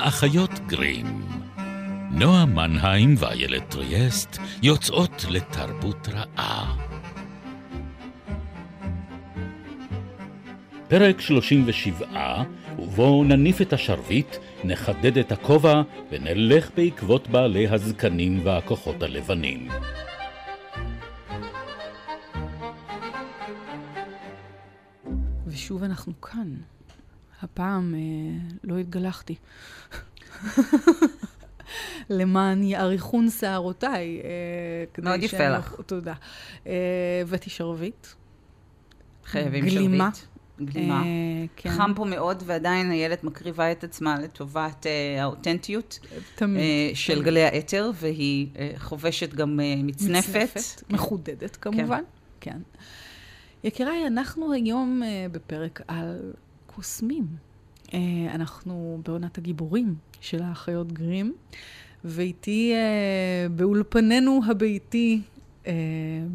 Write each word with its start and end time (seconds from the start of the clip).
האחיות 0.00 0.50
גרים. 0.66 1.06
נועה 2.10 2.46
מנהיים 2.46 3.14
ואיילת 3.18 3.68
טריאסט 3.68 4.38
יוצאות 4.62 5.24
לתרבות 5.30 6.08
רעה. 6.08 6.76
פרק 10.88 11.20
37, 11.20 12.42
ובו 12.78 13.24
נניף 13.24 13.60
את 13.60 13.72
השרביט, 13.72 14.36
נחדד 14.64 15.18
את 15.18 15.32
הכובע 15.32 15.82
ונלך 16.10 16.70
בעקבות 16.76 17.28
בעלי 17.28 17.68
הזקנים 17.68 18.40
והכוחות 18.44 19.02
הלבנים. 19.02 19.68
ושוב 25.46 25.82
אנחנו 25.82 26.20
כאן. 26.20 26.54
הפעם 27.42 27.94
אה, 27.94 28.00
לא 28.64 28.78
התגלחתי. 28.78 29.34
למען 32.10 32.62
יאריכון 32.62 33.30
שערותיי. 33.30 34.20
אה, 34.24 35.02
מאוד 35.02 35.22
יפה 35.22 35.48
לך. 35.48 35.74
תודה. 35.86 36.14
אה, 36.66 36.72
הבאתי 37.22 37.50
שרביט. 37.50 38.06
חייבים 39.24 39.64
גלימה. 39.64 40.10
שרביט. 40.14 40.30
גלימה. 40.60 41.02
אה, 41.02 41.06
כן. 41.56 41.70
חם 41.70 41.92
פה 41.96 42.04
מאוד, 42.04 42.42
ועדיין 42.46 42.90
איילת 42.92 43.24
מקריבה 43.24 43.72
את 43.72 43.84
עצמה 43.84 44.18
לטובת 44.18 44.86
אה, 44.86 45.22
האותנטיות 45.22 45.98
תמיד. 46.34 46.60
אה, 46.60 46.90
של 46.94 47.12
תמיד. 47.14 47.24
גלי 47.24 47.44
האתר, 47.44 47.90
והיא 47.94 48.48
אה, 48.58 48.72
חובשת 48.76 49.34
גם 49.34 49.60
אה, 49.60 49.74
מצנפת. 49.76 50.50
כן. 50.54 50.94
מחודדת 50.94 51.56
כמובן. 51.56 52.02
כן. 52.40 52.58
יקיריי, 53.64 54.06
אנחנו 54.06 54.52
היום 54.52 55.02
אה, 55.02 55.26
בפרק 55.32 55.80
על 55.88 56.32
קוסמים. 56.74 57.26
אה, 57.94 57.98
אנחנו 58.34 59.00
בעונת 59.04 59.38
הגיבורים 59.38 59.94
של 60.20 60.42
האחיות 60.42 60.92
גרים, 60.92 61.34
ואיתי 62.04 62.72
אה, 62.74 63.48
באולפננו 63.48 64.40
הביתי, 64.48 65.20
אה, 65.66 65.72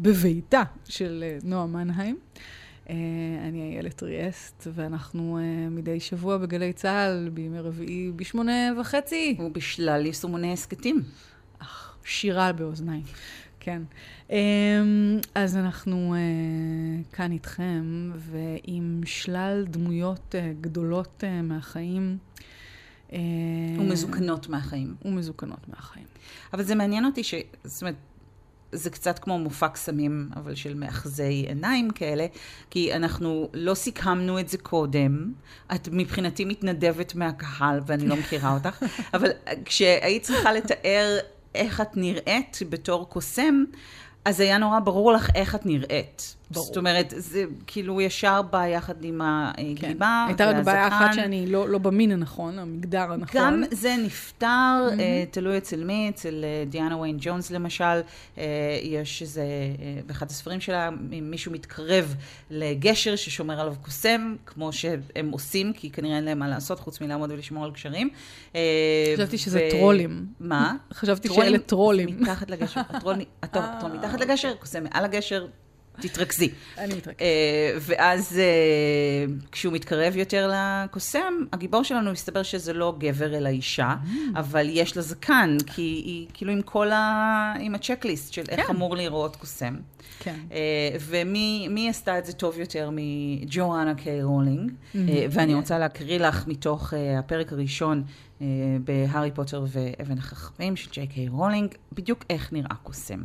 בביתה 0.02 0.62
של 0.84 1.24
נועה 1.44 1.66
מנהיים. 1.66 2.18
אני 3.48 3.72
איילת 3.72 4.02
ריאסט, 4.02 4.66
ואנחנו 4.74 5.38
מדי 5.70 6.00
שבוע 6.00 6.38
בגלי 6.38 6.72
צה"ל, 6.72 7.30
בימי 7.34 7.60
רביעי 7.60 8.12
בשמונה 8.16 8.80
וחצי. 8.80 9.36
ובשלל 9.38 10.06
יישומוני 10.06 10.52
הסכתים. 10.52 11.02
אך, 11.58 11.96
שירה 12.04 12.52
באוזניי, 12.52 13.02
כן. 13.66 13.82
אמ, 14.30 15.18
אז 15.34 15.56
אנחנו 15.56 16.14
אה, 16.14 17.02
כאן 17.12 17.32
איתכם, 17.32 18.10
ועם 18.16 19.00
שלל 19.04 19.64
דמויות 19.68 20.34
אה, 20.34 20.52
גדולות 20.60 21.24
אה, 21.24 21.42
מהחיים. 21.42 22.18
ומזוקנות 23.78 24.48
מהחיים. 24.48 24.94
ומזוקנות 25.04 25.68
מהחיים. 25.68 26.06
אבל 26.52 26.62
זה 26.62 26.74
מעניין 26.74 27.04
אותי 27.04 27.24
ש... 27.24 27.34
זאת 27.64 27.82
אומרת, 27.82 27.94
זה 28.72 28.90
קצת 28.90 29.18
כמו 29.18 29.38
מופע 29.38 29.68
קסמים, 29.68 30.28
אבל 30.36 30.54
של 30.54 30.74
מאחזי 30.74 31.44
עיניים 31.48 31.90
כאלה, 31.90 32.26
כי 32.70 32.94
אנחנו 32.94 33.48
לא 33.54 33.74
סיכמנו 33.74 34.40
את 34.40 34.48
זה 34.48 34.58
קודם. 34.58 35.32
את 35.74 35.88
מבחינתי 35.92 36.44
מתנדבת 36.44 37.14
מהקהל, 37.14 37.80
ואני 37.86 38.06
לא 38.06 38.16
מכירה 38.16 38.54
אותך, 38.54 38.82
אבל 39.14 39.30
כשהיית 39.64 40.22
צריכה 40.22 40.52
לתאר 40.52 41.18
איך 41.56 41.80
את 41.80 41.96
נראית 41.96 42.58
בתור 42.68 43.08
קוסם, 43.08 43.64
אז 44.24 44.40
היה 44.40 44.58
נורא 44.58 44.80
ברור 44.80 45.12
לך 45.12 45.30
איך 45.34 45.54
את 45.54 45.66
נראית. 45.66 46.36
ברור. 46.50 46.66
זאת 46.66 46.76
אומרת, 46.76 47.14
זה 47.16 47.44
כאילו 47.66 48.00
ישר 48.00 48.42
בא 48.42 48.66
יחד 48.66 49.04
עם 49.04 49.20
הגלימה 49.24 50.24
כן. 50.26 50.28
הייתה 50.28 50.50
רק 50.50 50.64
בעיה 50.64 50.88
אחת. 50.88 51.14
שאני 51.14 51.46
לא, 51.46 51.68
לא 51.68 51.78
במין 51.78 52.12
הנכון, 52.12 52.58
המגדר 52.58 53.12
הנכון. 53.12 53.40
גם 53.40 53.62
זה 53.70 53.96
נפתר, 54.04 54.88
אה, 54.98 55.24
תלוי 55.30 55.58
אצל 55.58 55.84
מי, 55.84 56.08
אצל 56.08 56.44
אה, 56.44 56.64
דיאנה 56.66 56.98
ויין 56.98 57.16
ג'ונס 57.20 57.50
למשל, 57.50 57.84
אה, 58.38 58.44
יש 58.82 59.22
איזה, 59.22 59.44
באחד 60.06 60.30
הספרים 60.30 60.60
שלה, 60.60 60.90
מישהו 61.22 61.52
מתקרב 61.52 62.14
לגשר 62.50 63.16
ששומר 63.16 63.60
עליו 63.60 63.74
קוסם, 63.82 64.36
כמו 64.46 64.72
שהם 64.72 65.30
עושים, 65.30 65.72
כי 65.72 65.90
כנראה 65.90 66.16
אין 66.16 66.24
להם 66.24 66.38
מה 66.38 66.48
לעשות 66.48 66.80
חוץ 66.80 67.00
מלעמוד 67.00 67.30
ולשמור 67.30 67.64
על 67.64 67.70
קשרים. 67.70 68.10
אה, 68.54 68.60
חשבתי 69.16 69.38
שזה 69.38 69.68
טרולים. 69.70 70.26
מה? 70.40 70.74
חשבתי 70.92 71.28
שאלה 71.28 71.58
טרולים. 71.58 72.20
מתחת 72.20 72.50
לגשר. 72.50 72.80
הטרול, 72.88 73.14
מתחת 73.94 74.20
לגשר, 74.20 74.54
קוסם 74.54 74.84
מעל 74.84 75.04
הגשר, 75.04 75.46
תתרכזי. 76.00 76.50
אני 76.78 76.94
מתרכזת. 76.94 77.20
אה, 77.20 77.76
ואז 77.80 78.38
אה, 78.38 78.44
כשהוא 79.52 79.72
מתקרב 79.72 80.16
יותר 80.16 80.52
לקוסם, 80.54 81.34
הגיבור 81.52 81.82
שלנו 81.82 82.12
מסתבר 82.12 82.42
שזה 82.42 82.72
לא 82.72 82.94
גבר 82.98 83.36
אלא 83.36 83.48
אישה, 83.48 83.94
Mm. 84.04 84.38
אבל 84.38 84.66
יש 84.70 84.96
לה 84.96 85.02
זקן, 85.02 85.56
כי 85.66 85.82
היא 85.82 86.26
כאילו 86.34 86.52
עם 86.52 86.62
כל 86.62 86.92
ה... 86.92 87.54
עם 87.60 87.74
ה 87.74 87.80
checklist 87.80 88.32
של 88.32 88.42
איך 88.48 88.66
כן. 88.66 88.74
אמור 88.74 88.96
להיראות 88.96 89.36
קוסם. 89.36 89.76
כן. 90.18 90.34
אה, 90.52 90.58
ומי 91.00 91.68
מי 91.70 91.88
עשתה 91.88 92.18
את 92.18 92.26
זה 92.26 92.32
טוב 92.32 92.58
יותר 92.58 92.90
מג'ואנה 92.92 93.94
קיי 93.94 94.22
רולינג? 94.22 94.70
Mm-hmm. 94.70 94.96
ואני 95.30 95.54
רוצה 95.54 95.78
להקריא 95.78 96.18
לך 96.18 96.46
מתוך 96.46 96.92
הפרק 97.18 97.52
הראשון 97.52 98.02
בהארי 98.84 99.30
פוטר 99.34 99.64
ואבן 99.68 100.18
החכמים 100.18 100.76
של 100.76 100.90
ג'יי 100.90 101.06
קיי 101.06 101.28
רולינג, 101.28 101.74
בדיוק 101.92 102.24
איך 102.30 102.52
נראה 102.52 102.74
קוסם. 102.82 103.20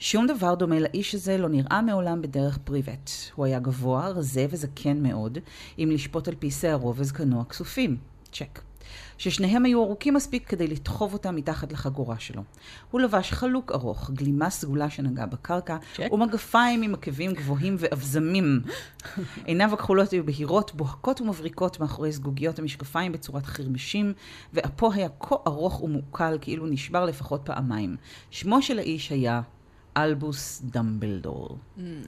שום 0.00 0.26
דבר 0.26 0.54
דומה 0.54 0.80
לאיש 0.80 1.14
הזה 1.14 1.38
לא 1.38 1.48
נראה 1.48 1.82
מעולם 1.82 2.22
בדרך 2.22 2.58
פריבט. 2.64 3.10
הוא 3.34 3.46
היה 3.46 3.58
גבוה, 3.58 4.08
רזה 4.08 4.46
וזקן 4.50 5.02
מאוד, 5.02 5.38
אם 5.78 5.88
לשפוט 5.92 6.28
על 6.28 6.34
פי 6.38 6.50
שערו 6.50 6.94
וזקנו 6.96 7.40
הכסופים. 7.40 7.96
צ'ק. 8.32 8.60
ששניהם 9.18 9.64
היו 9.64 9.84
ארוכים 9.84 10.14
מספיק 10.14 10.48
כדי 10.48 10.66
לתחוב 10.66 11.12
אותם 11.12 11.36
מתחת 11.36 11.72
לחגורה 11.72 12.18
שלו. 12.18 12.42
הוא 12.90 13.00
לבש 13.00 13.32
חלוק 13.32 13.72
ארוך, 13.72 14.10
גלימה 14.10 14.50
סגולה 14.50 14.90
שנגעה 14.90 15.26
בקרקע, 15.26 15.76
צ'ק. 15.96 16.12
ומגפיים 16.12 16.82
עם 16.82 16.94
עקבים 16.94 17.32
גבוהים 17.32 17.76
ואבזמים. 17.78 18.60
עיניו 19.44 19.74
הכחולות 19.74 20.10
היו 20.10 20.26
בהירות, 20.26 20.74
בוהקות 20.74 21.20
ומבריקות 21.20 21.80
מאחורי 21.80 22.12
זגוגיות 22.12 22.58
המשקפיים 22.58 23.12
בצורת 23.12 23.46
חרמשים, 23.46 24.12
ואפו 24.52 24.92
היה 24.92 25.08
כה 25.20 25.36
ארוך 25.46 25.82
ומעוקל 25.82 26.38
כאילו 26.40 26.66
נשבר 26.66 27.04
לפחות 27.04 27.40
פעמיים. 27.44 27.96
שמו 28.30 28.62
של 28.62 28.78
האיש 28.78 29.10
היה 29.10 29.40
אלבוס 30.04 30.62
דמבלדור. 30.64 31.58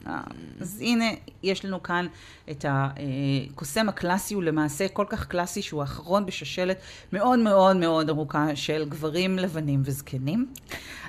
אה, 0.07 0.21
אז 0.61 0.81
הנה, 0.81 1.05
יש 1.43 1.65
לנו 1.65 1.83
כאן 1.83 2.07
את 2.51 2.65
הקוסם 2.69 3.89
הקלאסי, 3.89 4.35
הוא 4.35 4.43
למעשה 4.43 4.89
כל 4.89 5.05
כך 5.09 5.27
קלאסי 5.27 5.63
שהוא 5.63 5.81
האחרון 5.81 6.27
בשושלת 6.27 6.81
מאוד 7.13 7.39
מאוד 7.39 7.77
מאוד 7.77 8.09
ארוכה 8.09 8.57
של 8.57 8.85
גברים 8.89 9.39
לבנים 9.39 9.83
וזקנים, 9.85 10.47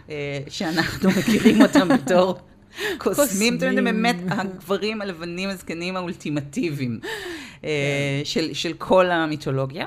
אה, 0.09 0.39
שאנחנו 0.49 1.09
מכירים 1.19 1.61
אותם 1.61 1.87
בתור 1.87 2.39
קוסמים. 2.97 3.57
אתם 3.57 3.65
יודעים, 3.65 3.85
באמת 3.85 4.15
הגברים 4.29 5.01
הלבנים 5.01 5.49
הזקנים 5.49 5.97
האולטימטיביים 5.97 6.99
אה, 7.63 8.21
של, 8.23 8.53
של 8.53 8.73
כל 8.73 9.11
המיתולוגיה. 9.11 9.85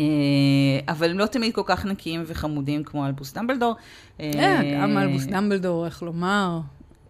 אה, 0.00 0.04
אבל 0.88 1.10
הם 1.10 1.18
לא 1.18 1.26
תמיד 1.26 1.54
כל 1.54 1.62
כך 1.66 1.84
נקיים 1.84 2.24
וחמודים 2.26 2.84
כמו 2.84 3.06
אלבוס 3.06 3.32
דמבלדור. 3.32 3.74
אה, 4.20 4.60
גם 4.82 4.98
אלבוס 4.98 5.24
דמבלדור, 5.24 5.86
איך 5.86 6.02
לומר, 6.02 6.60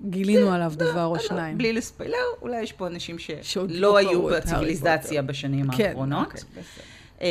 גילינו 0.02 0.50
עליו 0.50 0.72
דבר 0.76 1.04
או 1.04 1.18
שניים. 1.18 1.58
בלי 1.58 1.72
לספיילר, 1.72 2.16
אולי 2.42 2.62
יש 2.62 2.72
פה 2.72 2.86
אנשים 2.86 3.16
לא 3.16 3.42
שלא 3.42 3.96
היו 3.96 4.26
בציוויליזציה. 4.26 5.22
בשנים 5.22 5.70
כן, 5.70 5.88
האחרונות. 5.88 6.26
אוקיי. 6.26 6.62
אה, 7.22 7.28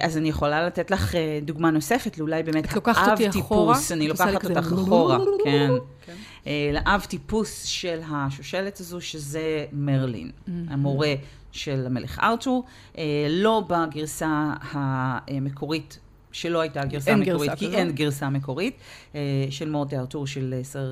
אז 0.00 0.16
אני 0.16 0.28
יכולה 0.28 0.66
לתת 0.66 0.90
לך 0.90 1.14
אה, 1.14 1.38
דוגמה 1.42 1.70
נוספת, 1.70 2.18
לאולי 2.18 2.42
באמת 2.42 2.66
האב? 2.84 3.18
טיפוס, 3.32 3.92
אני 3.92 4.08
לוקחת 4.08 4.44
אותך 4.44 4.72
אחורה, 4.72 5.18
כן. 5.44 5.70
כן. 6.06 6.12
אה, 6.46 6.70
לאב 6.72 7.06
טיפוס 7.08 7.64
של 7.64 8.00
השושלת 8.10 8.80
הזו, 8.80 9.00
שזה 9.00 9.64
מרלין, 9.72 10.30
המורה 10.68 11.14
של 11.56 11.86
המלך 11.86 12.18
ארתור, 12.18 12.64
אה, 12.98 13.02
לא 13.28 13.62
בגרסה 13.68 14.52
המקורית. 14.60 15.98
שלא 16.36 16.60
הייתה 16.60 16.84
גרסה 16.84 17.10
אין 17.10 17.20
מקורית, 17.20 17.50
גרסה 17.50 17.56
כי 17.56 17.66
כזו. 17.66 17.76
אין 17.76 17.92
גרסה 17.92 18.30
מקורית 18.30 18.76
אה, 19.14 19.20
של 19.50 19.70
מורטי 19.70 19.98
ארתור 19.98 20.26
של 20.26 20.54
אה, 20.58 20.64
סר 20.64 20.86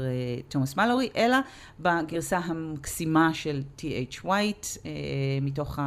תומאס 0.49 0.77
מלורי, 0.77 1.09
אלא 1.17 1.37
בגרסה 1.81 2.39
המקסימה 2.39 3.35
של 3.35 3.63
T.H. 3.79 4.25
ווייט, 4.25 4.67
אה, 4.87 4.91
מתוך 5.43 5.79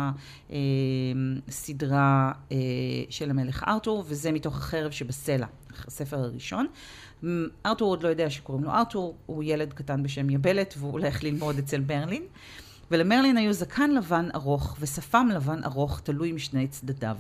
הסדרה 1.48 2.32
של 3.10 3.30
המלך 3.30 3.64
ארתור, 3.68 4.04
וזה 4.08 4.32
מתוך 4.32 4.58
החרב 4.58 4.92
שבסלע, 4.92 5.48
הספר 5.88 6.18
הראשון. 6.18 6.68
ארתור 7.66 7.90
עוד 7.90 8.04
לא 8.04 8.08
יודע 8.08 8.30
שקוראים 8.30 8.64
לו 8.64 8.72
ארתור, 8.72 9.16
הוא 9.26 9.44
ילד 9.44 9.74
קטן 9.74 10.04
בשם 10.04 10.30
יבלת, 10.30 10.74
והוא 10.78 10.92
הולך 10.92 11.24
ללמוד 11.24 11.58
אצל 11.58 11.82
מרלין. 11.88 12.24
ולמרלין 12.92 13.38
היו 13.38 13.54
זקן 13.54 13.92
לבן 13.92 14.30
ארוך 14.36 14.78
ושפם 14.80 15.30
לבן 15.34 15.64
ארוך 15.64 16.00
תלוי 16.00 16.32
משני 16.32 16.68
צדדיו. 16.68 17.18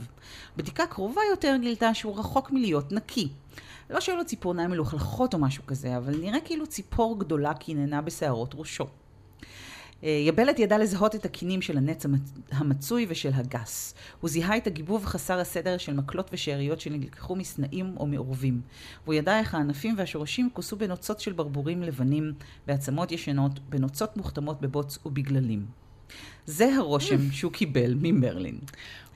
בדיקה 0.57 0.85
קרובה 0.85 1.21
יותר 1.31 1.55
גילתה 1.61 1.93
שהוא 1.93 2.19
רחוק 2.19 2.51
מלהיות 2.51 2.91
נקי. 2.91 3.29
לא 3.89 3.99
שהיו 3.99 4.17
לו 4.17 4.25
ציפורניים 4.25 4.69
מלוכלכות 4.69 5.33
או 5.33 5.39
משהו 5.39 5.65
כזה, 5.65 5.97
אבל 5.97 6.17
נראה 6.17 6.39
כאילו 6.45 6.67
ציפור 6.67 7.19
גדולה 7.19 7.53
קיננה 7.53 8.01
בשערות 8.01 8.55
ראשו. 8.55 8.85
אה, 10.03 10.09
יבלת 10.09 10.59
ידע 10.59 10.77
לזהות 10.77 11.15
את 11.15 11.25
הקינים 11.25 11.61
של 11.61 11.77
הנץ 11.77 12.05
המצוי 12.51 13.05
ושל 13.09 13.31
הגס. 13.33 13.93
הוא 14.21 14.29
זיהה 14.29 14.57
את 14.57 14.67
הגיבוב 14.67 15.05
חסר 15.05 15.39
הסדר 15.39 15.77
של 15.77 15.93
מקלות 15.93 16.29
ושאריות 16.33 16.81
שנלקחו 16.81 17.35
מסנאים 17.35 17.93
או 17.97 18.05
מעורבים. 18.05 18.61
והוא 19.03 19.13
ידע 19.13 19.39
איך 19.39 19.55
הענפים 19.55 19.95
והשורשים 19.97 20.49
כוסו 20.53 20.75
בנוצות 20.75 21.19
של 21.19 21.33
ברבורים 21.33 21.83
לבנים, 21.83 22.33
בעצמות 22.67 23.11
ישנות, 23.11 23.59
בנוצות 23.59 24.17
מוכתמות 24.17 24.61
בבוץ 24.61 24.99
ובגללים. 25.05 25.86
זה 26.45 26.75
הרושם 26.75 27.31
שהוא 27.31 27.51
קיבל 27.51 27.93
ממרלין. 28.01 28.57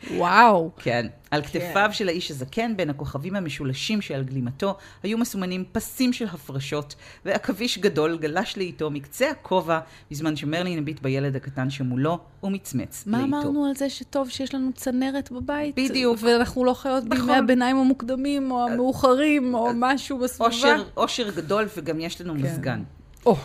וואו. 0.10 0.72
כן. 0.78 1.08
על 1.32 1.42
כתפיו 1.42 1.90
של 1.92 2.08
האיש 2.08 2.32
הזקן, 2.32 2.78
בין 2.78 2.90
הכוכבים 2.90 3.36
המשולשים 3.36 4.02
שעל 4.02 4.24
גלימתו, 4.24 4.78
היו 5.04 5.18
מסומנים 5.18 5.64
פסים 5.72 6.14
של 6.14 6.26
הפרשות, 6.26 6.96
ועכביש 7.26 7.78
גדול 7.78 8.18
גלש 8.18 8.58
לאיתו 8.58 8.92
מקצה 8.92 9.30
הכובע, 9.30 9.80
בזמן 10.12 10.36
שמרלין 10.36 10.78
הביט 10.78 11.02
בילד 11.02 11.36
הקטן 11.36 11.70
שמולו, 11.70 12.20
ומצמץ 12.44 13.04
מה 13.08 13.18
לאיתו. 13.18 13.38
אמרנו 13.38 13.66
על 13.66 13.76
זה 13.76 13.90
שטוב 13.90 14.30
שיש 14.30 14.56
לנו 14.56 14.74
צנרת 14.76 15.32
בבית? 15.32 15.76
בדיוק. 15.76 16.20
ואנחנו 16.22 16.66
לא 16.66 16.74
חיות 16.74 17.04
בימי 17.04 17.22
נכון. 17.22 17.36
הביניים 17.36 17.78
המוקדמים, 17.78 18.52
או 18.52 18.68
המאוחרים, 18.68 19.54
או 19.54 19.72
משהו 19.76 20.20
בסביבה. 20.20 20.46
אושר, 20.46 20.84
אושר 20.98 21.32
גדול, 21.32 21.68
וגם 21.78 22.00
יש 22.00 22.22
לנו 22.22 22.36
מזגן. 22.36 22.84
או, 23.26 23.38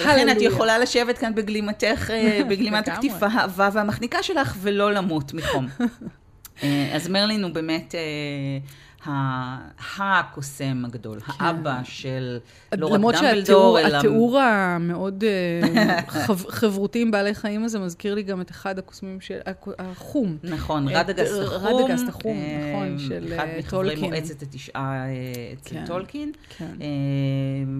ולכן 0.00 0.28
את. 0.28 0.36
יכולה 0.40 0.78
לשבת 0.78 1.18
כאן 1.18 1.34
בגלימתך, 1.34 2.10
אה, 2.10 2.40
בגלימת. 2.48 2.88
הקטיפה 2.88 3.26
האהבה 3.26 3.68
והמחניקה 3.72 4.22
שלך, 4.22 4.56
ולא 4.60 4.92
למות 4.92 5.34
מחום. 5.34 5.66
אה, 6.62 6.90
אז 6.94 7.08
מרלין 7.08 7.42
הוא 7.44 7.50
באמת 7.50 7.94
אה, 7.94 8.00
הקוסם 9.04 10.82
הגדול, 10.84 11.18
האבא 11.26 11.80
של 11.84 12.38
לא 12.78 12.86
רק 12.86 12.92
למרות 12.92 13.14
דמבלדור, 13.14 13.80
אלא... 13.80 13.90
שהתיאור 13.90 14.38
המאוד 14.38 15.24
אה, 15.24 16.02
חב- 16.26 16.50
חברותי 16.50 17.02
עם 17.02 17.10
בעלי 17.10 17.34
חיים 17.34 17.64
הזה 17.64 17.78
מזכיר 17.78 18.14
לי 18.14 18.22
גם 18.22 18.40
את 18.40 18.50
אחד 18.50 18.78
הקוסמים 18.78 19.20
של 19.20 19.38
החום. 19.78 20.36
נכון, 20.42 20.88
את 20.88 20.94
רדגסט 20.94 21.34
החום. 21.42 21.82
רדגסט 21.82 22.08
החום, 22.08 22.36
אה, 22.36 22.72
נכון, 22.72 22.98
של, 22.98 23.32
אחד 23.36 23.44
אה, 23.48 23.58
מחברי 23.58 23.70
טולקין. 23.70 24.04
מועצת 24.04 24.42
התשעה 24.42 25.04
אצל 25.52 25.70
כן. 25.74 25.86
טולקין. 25.86 26.32
כן. 26.58 26.74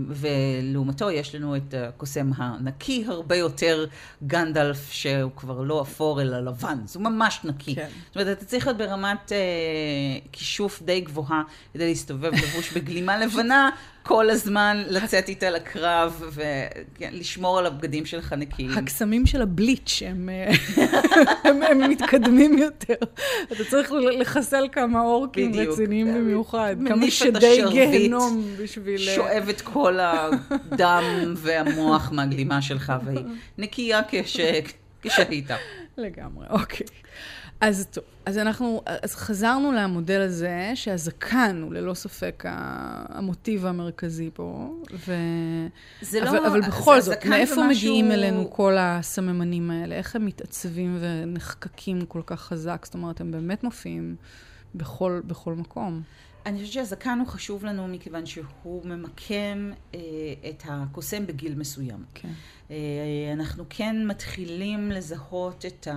ולעומתו 0.09 1.11
יש 1.11 1.35
לנו 1.35 1.57
את 1.57 1.75
הקוסם 1.79 2.31
הנקי 2.37 3.05
הרבה 3.09 3.37
יותר, 3.37 3.87
גנדלף, 4.27 4.91
שהוא 4.91 5.31
כבר 5.37 5.61
לא 5.61 5.83
אפור 5.83 6.23
אלא 6.23 6.41
לבן, 6.41 6.79
הוא 6.95 7.03
ממש 7.03 7.41
נקי. 7.45 7.75
כן. 7.75 7.89
זאת 8.07 8.17
אומרת, 8.17 8.39
אתה 8.39 8.45
צריך 8.45 8.67
להיות 8.67 8.79
ברמת 8.79 9.33
כישוף 10.33 10.83
די 10.83 11.01
גבוהה 11.07 11.43
כדי 11.75 11.89
להסתובב 11.89 12.33
לבוש 12.35 12.73
בגלימה 12.73 13.19
לבנה, 13.19 13.71
כל 14.03 14.31
הזמן 14.31 14.83
לצאת 14.89 15.29
איתה 15.29 15.51
לקרב 15.51 16.23
ולשמור 17.01 17.59
על 17.59 17.67
הבגדים 17.67 18.07
שלך 18.07 18.33
נקיים. 18.33 18.79
הקסמים 18.79 19.27
של 19.27 19.43
הבליץ' 19.43 20.03
הם, 20.07 20.29
אה, 20.29 20.53
הם, 21.51 21.63
הם 21.63 21.91
מתקדמים 21.91 22.59
יותר. 22.59 22.95
אתה 23.53 23.65
צריך 23.71 23.93
לחסל 23.93 24.69
כמה 24.73 25.01
אורקים 25.01 25.53
בדיוק. 25.53 25.73
רציניים 25.73 26.15
במיוחד. 26.15 26.77
כמה 26.89 27.11
שדי 27.11 27.63
גיהנום 27.71 28.45
בשביל... 28.63 29.09
אה, 29.09 29.15
שואב 29.15 29.49
את 29.49 29.61
כל 29.61 29.99
הדם 30.01 31.35
והמוח 31.37 32.13
מהגלימה 32.13 32.63
שלך, 32.63 32.93
והיא 33.05 33.25
נקייה 33.59 34.01
כש... 34.09 34.37
כשהיית. 35.03 35.51
לגמרי, 35.97 36.47
אוקיי. 36.51 36.87
אז 37.61 37.87
טוב, 37.91 38.05
אז 38.27 38.39
אנחנו, 38.39 38.83
אז 39.03 39.15
חזרנו 39.15 39.73
למודל 39.73 40.21
הזה, 40.21 40.73
שהזקן 40.75 41.61
הוא 41.63 41.75
ללא 41.75 41.95
ספק 41.95 42.45
ה- 42.49 43.19
המוטיב 43.19 43.67
המרכזי 43.67 44.31
פה, 44.35 44.75
ו... 45.09 45.15
זה 46.03 46.23
אבל, 46.29 46.37
לא... 46.41 46.47
אבל 46.47 46.61
בכל 46.61 47.01
זאת, 47.01 47.27
מאיפה 47.27 47.55
זה 47.55 47.61
משהו- 47.61 47.71
מגיעים 47.71 48.11
אלינו 48.11 48.51
כל 48.51 48.77
הסממנים 48.79 49.71
האלה? 49.71 49.95
איך 49.95 50.17
הם 50.17 50.27
מתעצבים 50.27 50.99
ונחקקים 51.01 52.05
כל 52.07 52.23
כך 52.27 52.41
חזק? 52.41 52.83
זאת 52.85 52.95
אומרת, 52.95 53.21
הם 53.21 53.31
באמת 53.31 53.65
מופיעים 53.65 54.17
בכל, 54.75 55.21
בכל 55.27 55.55
מקום. 55.55 56.03
אני 56.47 56.59
חושבת 56.59 56.73
שהזקן 56.73 57.19
הוא 57.19 57.27
חשוב 57.27 57.65
לנו 57.65 57.89
מכיוון 57.89 58.27
שהוא 58.27 58.85
ממקם 58.87 59.71
אה, 59.95 60.01
את 60.51 60.63
הקוסם 60.69 61.27
בגיל 61.27 61.55
מסוים. 61.55 62.05
כן. 62.15 62.29
אה, 62.71 62.77
אנחנו 63.33 63.65
כן 63.71 63.97
מתחילים 64.07 64.91
לזהות 64.91 65.65
את 65.67 65.89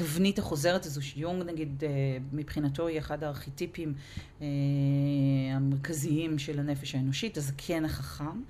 התבנית 0.00 0.38
החוזרת 0.38 0.86
הזו, 0.86 1.02
שיונג 1.02 1.42
נגיד 1.42 1.84
אה, 1.84 1.90
מבחינתו 2.32 2.86
היא 2.86 2.98
אחד 2.98 3.24
הארכיטיפים 3.24 3.94
אה, 4.40 4.46
המרכזיים 5.52 6.38
של 6.38 6.58
הנפש 6.58 6.94
האנושית, 6.94 7.36
הזקן 7.36 7.84
החכם. 7.84 8.42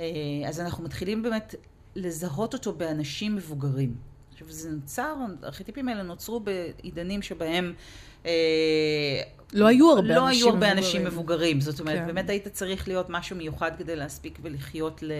אה, 0.00 0.06
אז 0.48 0.60
אנחנו 0.60 0.84
מתחילים 0.84 1.22
באמת 1.22 1.54
לזהות 1.94 2.54
אותו 2.54 2.72
באנשים 2.72 3.36
מבוגרים. 3.36 3.94
עכשיו 4.32 4.50
זה 4.50 4.70
נוצר, 4.70 5.14
הארכיטיפים 5.42 5.88
האלה 5.88 6.02
נוצרו 6.02 6.40
בעידנים 6.40 7.22
שבהם 7.22 7.74
לא 9.52 9.66
היו 9.66 9.90
הרבה 9.90 10.14
לא 10.14 10.28
אנשים 10.28 10.46
היו 10.46 10.54
הרבה 10.54 10.66
מבוגרים. 10.66 10.78
אנשים 10.78 11.04
מבוגרים. 11.04 11.60
זאת 11.60 11.80
אומרת, 11.80 11.98
כן. 11.98 12.06
באמת 12.06 12.30
היית 12.30 12.48
צריך 12.48 12.88
להיות 12.88 13.06
משהו 13.08 13.36
מיוחד 13.36 13.70
כדי 13.78 13.96
להספיק 13.96 14.38
ולחיות 14.42 15.02
ל... 15.02 15.12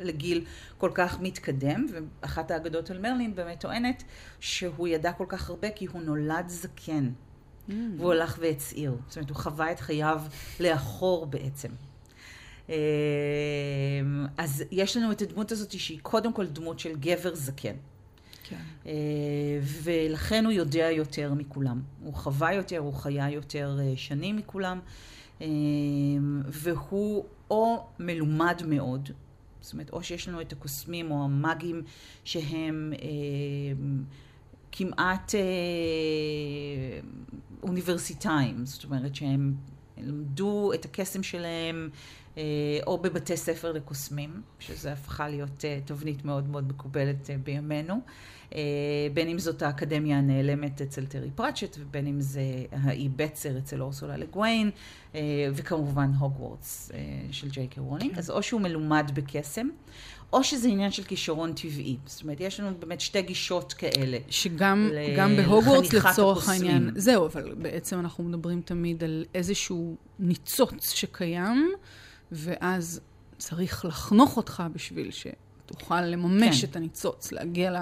לגיל 0.00 0.44
כל 0.78 0.90
כך 0.94 1.20
מתקדם, 1.20 1.86
ואחת 1.92 2.50
האגדות 2.50 2.90
על 2.90 2.98
מרלין 2.98 3.34
באמת 3.34 3.60
טוענת 3.60 4.02
שהוא 4.40 4.88
ידע 4.88 5.12
כל 5.12 5.26
כך 5.28 5.50
הרבה 5.50 5.70
כי 5.70 5.86
הוא 5.86 6.02
נולד 6.02 6.48
זקן, 6.48 7.08
Mm. 7.68 7.72
והוא 7.96 8.12
הלך 8.12 8.38
והצעיר. 8.40 8.96
זאת 9.08 9.16
אומרת, 9.16 9.30
הוא 9.30 9.36
חווה 9.36 9.72
את 9.72 9.80
חייו 9.80 10.22
לאחור 10.60 11.26
בעצם. 11.26 11.68
אה, 12.70 12.76
אז 14.38 14.64
יש 14.70 14.96
לנו 14.96 15.12
את 15.12 15.22
הדמות 15.22 15.52
הזאת 15.52 15.80
שהיא 15.80 15.98
קודם 16.02 16.32
כל 16.32 16.46
דמות 16.46 16.78
של 16.78 16.96
גבר 16.96 17.34
זקן. 17.34 17.74
כן. 18.44 18.60
אה, 18.86 18.92
ולכן 19.82 20.44
הוא 20.44 20.52
יודע 20.52 20.90
יותר 20.90 21.34
מכולם. 21.34 21.82
הוא 22.02 22.14
חווה 22.14 22.54
יותר, 22.54 22.78
הוא 22.78 22.94
חיה 22.94 23.30
יותר 23.30 23.78
אה, 23.80 23.92
שנים 23.96 24.36
מכולם, 24.36 24.80
והוא 26.46 27.24
או 27.50 27.86
מלומד 27.98 28.62
מאוד, 28.66 29.10
זאת 29.68 29.72
אומרת, 29.72 29.90
או 29.90 30.02
שיש 30.02 30.28
לנו 30.28 30.40
את 30.40 30.52
הקוסמים 30.52 31.10
או 31.10 31.24
המאגים 31.24 31.82
שהם 32.24 32.92
אה, 33.02 33.08
כמעט 34.72 35.34
אה, 35.34 35.40
אוניברסיטאיים, 37.62 38.66
זאת 38.66 38.84
אומרת 38.84 39.14
שהם 39.14 39.54
למדו 39.98 40.72
את 40.74 40.84
הקסם 40.84 41.22
שלהם 41.22 41.90
או 42.86 42.98
בבתי 42.98 43.36
ספר 43.36 43.72
לקוסמים, 43.72 44.42
שזה 44.58 44.92
הפכה 44.92 45.28
להיות 45.28 45.64
אה, 45.64 45.78
תבנית 45.84 46.24
מאוד 46.24 46.48
מאוד 46.48 46.68
מקובלת 46.68 47.30
אה, 47.30 47.36
בימינו. 47.44 48.00
אה, 48.54 48.60
בין 49.14 49.28
אם 49.28 49.38
זאת 49.38 49.62
האקדמיה 49.62 50.18
הנעלמת 50.18 50.80
אצל 50.80 51.06
טרי 51.06 51.30
פרצ'ט, 51.34 51.76
ובין 51.80 52.06
אם 52.06 52.20
זה 52.20 52.40
האי 52.72 53.08
רוק 53.16 53.58
אצל 53.58 53.82
אורסולה 53.82 54.16
לה 54.16 54.30
גווין, 54.30 54.70
אה, 55.14 55.20
וכמובן 55.54 56.10
הוגוורטס 56.18 56.90
אה, 56.94 56.98
של 57.30 57.48
ג'יי 57.48 57.66
קי 57.66 57.80
רולינג. 57.80 58.12
כן. 58.12 58.18
אז 58.18 58.30
או 58.30 58.42
שהוא 58.42 58.60
מלומד 58.60 59.10
בקסם, 59.14 59.68
או 60.32 60.44
שזה 60.44 60.68
עניין 60.68 60.90
של 60.90 61.02
כישרון 61.02 61.52
טבעי. 61.52 61.96
זאת 62.06 62.22
אומרת, 62.22 62.40
יש 62.40 62.60
לנו 62.60 62.76
באמת 62.78 63.00
שתי 63.00 63.22
גישות 63.22 63.72
כאלה. 63.72 64.18
שגם 64.30 64.90
ל- 64.92 65.16
גם 65.16 65.36
בהוגוורטס 65.36 65.92
לצורך 65.92 66.38
הקוסמים. 66.48 66.70
העניין, 66.70 66.90
זהו, 66.96 67.26
אבל 67.26 67.54
בעצם 67.54 67.98
אנחנו 68.00 68.24
מדברים 68.24 68.60
תמיד 68.64 69.04
על 69.04 69.24
איזשהו 69.34 69.96
ניצוץ 70.18 70.90
שקיים, 70.90 71.70
ואז 72.32 73.00
צריך 73.38 73.84
לחנוך 73.84 74.36
אותך 74.36 74.62
בשביל 74.72 75.10
שתוכל 75.10 76.00
לממש 76.00 76.64
כן. 76.64 76.70
את 76.70 76.76
הניצוץ, 76.76 77.32
להגיע 77.32 77.70
ל... 77.70 77.76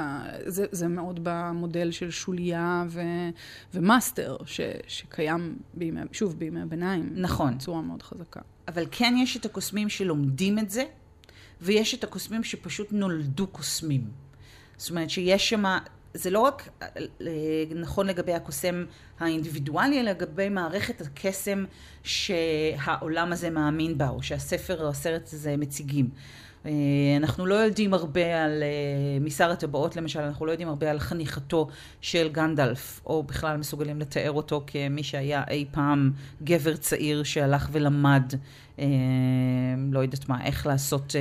זה, 0.47 0.67
זה 0.73 0.89
מאוד 0.89 1.21
במודל 1.23 1.91
של 1.91 2.11
שוליה 2.11 2.85
ו... 2.89 3.01
ו 3.75 3.82
master, 3.82 4.37
ש... 4.47 4.61
שקיים 4.89 5.59
בימי, 5.75 6.01
שוב, 6.13 6.39
בימי 6.39 6.61
הביניים. 6.61 7.13
נכון. 7.15 7.55
בצורה 7.55 7.83
מאוד 7.83 8.03
חזקה. 8.03 8.41
אבל 8.69 8.87
כן 8.91 9.15
יש 9.19 9.37
את 9.37 9.45
הקוסמים 9.45 9.89
שלומדים 9.89 10.59
את 10.59 10.71
זה, 10.71 10.85
ויש 11.61 11.95
את 11.95 12.05
הקוסמים 12.05 12.45
שפשוט 12.45 12.89
נולדו 12.93 13.47
קוסמים. 13.47 14.11
זאת 14.77 14.91
אומרת 14.91 15.11
שיש 15.11 15.49
שם, 15.49 15.65
זה 16.17 16.31
לא 16.31 16.41
רק 16.41 16.69
אה, 16.87 17.65
נכון 17.75 18.07
לגבי 18.07 18.33
הקוסם 18.33 18.85
האינדיבידואלי, 19.21 20.01
אלא 20.01 20.11
לגבי 20.11 20.49
מערכת 20.49 21.01
הקסם 21.01 21.65
שהעולם 22.03 23.33
הזה 23.33 23.51
מאמין 23.51 23.99
בה, 23.99 24.09
או 24.09 24.23
שהספר 24.23 24.83
או 24.83 24.89
הסרט 24.89 25.31
הזה 25.33 25.57
מציגים. 25.57 26.09
אה, 26.67 26.71
אנחנו 27.17 27.47
לא 27.47 27.55
יודעים 27.55 27.95
הרבה 27.95 28.45
על 28.45 28.63
אה, 28.63 29.19
משר 29.21 29.51
הטבעות 29.51 29.97
למשל, 29.97 30.21
אנחנו 30.21 30.47
לא 30.47 30.51
יודעים 30.51 30.69
הרבה 30.69 30.91
על 30.91 30.99
חניכתו 30.99 31.69
של 32.01 32.29
גנדלף, 32.29 33.01
או 33.07 33.23
בכלל 33.23 33.57
מסוגלים 33.57 34.01
לתאר 34.01 34.33
אותו 34.33 34.65
כמי 34.67 35.03
שהיה 35.03 35.45
אי 35.51 35.65
פעם 35.71 36.13
גבר 36.43 36.77
צעיר 36.77 37.23
שהלך 37.23 37.69
ולמד, 37.73 38.33
לא 39.91 40.01
יודעת 40.01 40.29
מה, 40.29 40.45
איך 40.45 40.67
לעשות 40.67 41.15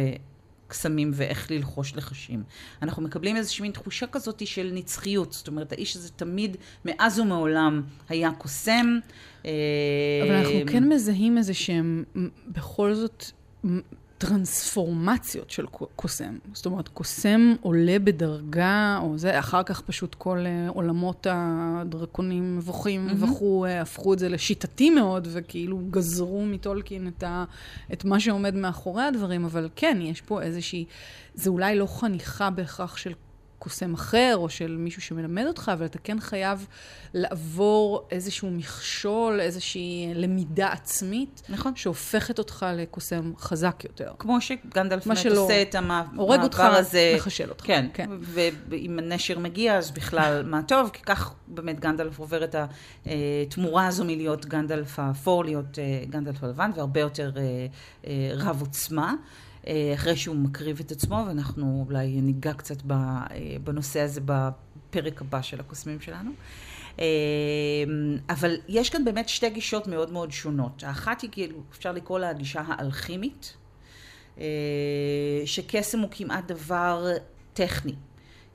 קסמים 0.68 1.12
ואיך 1.14 1.52
ללחוש 1.52 1.96
לחשים. 1.96 2.44
אנחנו 2.82 3.02
מקבלים 3.02 3.36
איזושהי 3.36 3.62
מין 3.62 3.72
תחושה 3.72 4.08
כזאת 4.08 4.48
של 4.48 4.72
נצחיות, 4.74 5.34
זאת 5.34 5.48
אומרת, 5.48 5.72
האיש 5.72 5.96
הזה 5.96 6.10
תמיד, 6.10 6.58
מאז 6.86 7.20
ומעולם, 7.20 7.82
היה 8.10 8.32
קוסם. 8.38 9.00
אה, 9.46 9.52
אבל 10.24 10.32
אנחנו 10.32 10.60
כן 10.68 10.90
מזהים 10.90 11.38
איזה 11.38 11.54
שהם, 11.54 12.04
בכל 12.48 12.94
זאת, 12.94 13.32
טרנספורמציות 14.18 15.52
של 15.52 15.66
קוסם. 15.96 16.38
זאת 16.54 16.66
אומרת, 16.66 16.88
קוסם 16.88 17.54
עולה 17.62 18.00
בדרגה, 18.00 19.00
או 19.02 19.18
זה, 19.18 19.40
אחר 19.40 19.64
כך 19.64 19.82
פשוט 19.82 20.16
כל 20.16 20.38
uh, 20.46 20.72
עולמות 20.72 21.28
הדרקונים 21.30 22.58
מבוכים 22.58 23.10
mm-hmm. 23.10 23.24
וכו', 23.24 23.66
uh, 23.66 23.70
הפכו 23.82 24.14
את 24.14 24.20
זה 24.20 24.30
לשיטתי 24.30 24.90
מאוד, 24.90 25.28
וכאילו 25.32 25.80
גזרו 25.90 26.46
מטולקין 26.46 27.08
את, 27.08 27.24
ה, 27.24 27.44
את 27.94 28.06
מה 28.06 28.20
שעומד 28.20 28.56
מאחורי 28.56 29.04
הדברים, 29.04 29.46
אבל 29.46 29.70
כן, 29.76 29.98
יש 30.02 30.22
פה 30.22 30.42
איזושהי, 30.42 30.86
זה 31.34 31.50
אולי 31.50 31.76
לא 31.76 31.86
חניכה 31.86 32.50
בהכרח 32.50 32.98
של 32.98 33.14
קוסם 33.60 33.94
אחר, 33.94 34.34
או 34.36 34.50
של 34.50 34.78
מישהו 34.80 35.02
שמלמד 35.02 35.46
אותך, 35.48 35.72
אבל 35.74 35.86
אתה 35.86 36.00
כן 36.00 36.20
חייב 36.20 36.68
לעבור 37.14 38.08
איזשהו 38.12 38.52
מכשול, 38.52 39.40
איזושהי 39.40 40.12
למידה 40.16 40.68
עצמית, 40.68 41.42
נכון. 41.50 41.76
שהופכת 41.76 42.40
אותך 42.40 42.66
לקוסם 42.74 43.34
חזק 43.38 43.84
יותר. 43.84 44.12
כמו 44.20 44.42
שגנדלף 44.42 45.08
באמת 45.08 45.18
שלא, 45.18 45.40
עושה 45.40 45.62
את 45.62 45.76
המעבר 45.76 46.22
הורג 46.22 46.42
אותך, 46.42 46.60
הזה. 46.60 47.14
מחשל 47.16 47.50
אותך. 47.50 47.66
כן, 47.66 47.88
כן. 47.94 48.10
ואם 48.70 49.00
הנשר 49.00 49.40
מגיע, 49.40 49.78
אז 49.78 49.92
בכלל 49.92 50.44
מה 50.46 50.62
טוב, 50.64 50.90
כי 50.94 51.02
כך 51.02 51.34
באמת 51.48 51.80
גנדלף 51.80 52.20
עובר 52.20 52.44
את 52.44 52.56
התמורה 53.06 53.88
הזו 53.88 54.06
מלהיות 54.06 54.46
גנדלף 54.46 55.00
האפור, 55.00 55.46
להיות 55.46 55.80
אה, 55.80 56.04
גנדלף 56.10 56.44
הלבן, 56.44 56.72
והרבה 56.76 57.00
יותר 57.00 57.32
אה, 57.38 57.42
אה, 58.08 58.32
רב 58.34 58.62
עוצמה. 58.62 59.14
אה, 59.68 59.92
אחרי 59.94 60.16
שהוא 60.16 60.36
מקריב 60.36 60.80
את 60.80 60.92
עצמו, 60.92 61.24
ואנחנו 61.28 61.86
אולי 61.90 62.22
ניגע 62.22 62.54
קצת 62.54 62.78
אה, 62.92 63.28
בנושא 63.64 64.00
הזה 64.00 64.22
בפרק 64.26 65.22
הבא 65.22 65.42
של 65.42 65.60
הקוסמים 65.60 66.00
שלנו. 66.00 66.32
אה, 67.00 67.06
אבל 68.30 68.58
יש 68.68 68.90
כאן 68.90 69.06
באמת 69.06 69.30
שתי 69.30 69.50
גישות 69.50 69.88
מאוד 69.88 70.12
מאוד 70.12 70.32
שונות. 70.32 70.84
האחת 70.84 71.22
היא 71.22 71.30
כאילו, 71.32 71.58
אפשר 71.72 71.92
לקרוא 71.92 72.20
לה 72.20 72.30
הגישה 72.30 72.62
האלכימית, 72.68 73.58
שקסם 75.46 76.00
הוא 76.00 76.10
כמעט 76.12 76.48
דבר 76.48 77.08
טכני. 77.54 77.96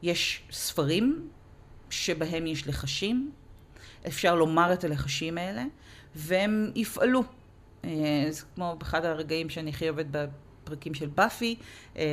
יש 0.02 0.42
ספרים 0.50 1.28
שבהם 1.90 2.46
יש 2.46 2.68
לחשים, 2.68 3.30
אפשר 4.06 4.34
לומר 4.34 4.72
את 4.72 4.84
הלחשים 4.84 5.38
האלה, 5.38 5.64
והם 6.14 6.70
יפעלו. 6.74 7.22
זה 8.30 8.42
כמו 8.54 8.76
באחד 8.78 9.04
הרגעים 9.04 9.50
שאני 9.50 9.70
הכי 9.70 9.88
אוהבת 9.88 10.06
פרקים 10.70 10.94
של 10.94 11.08
באפי, 11.14 11.54
אה, 11.96 12.04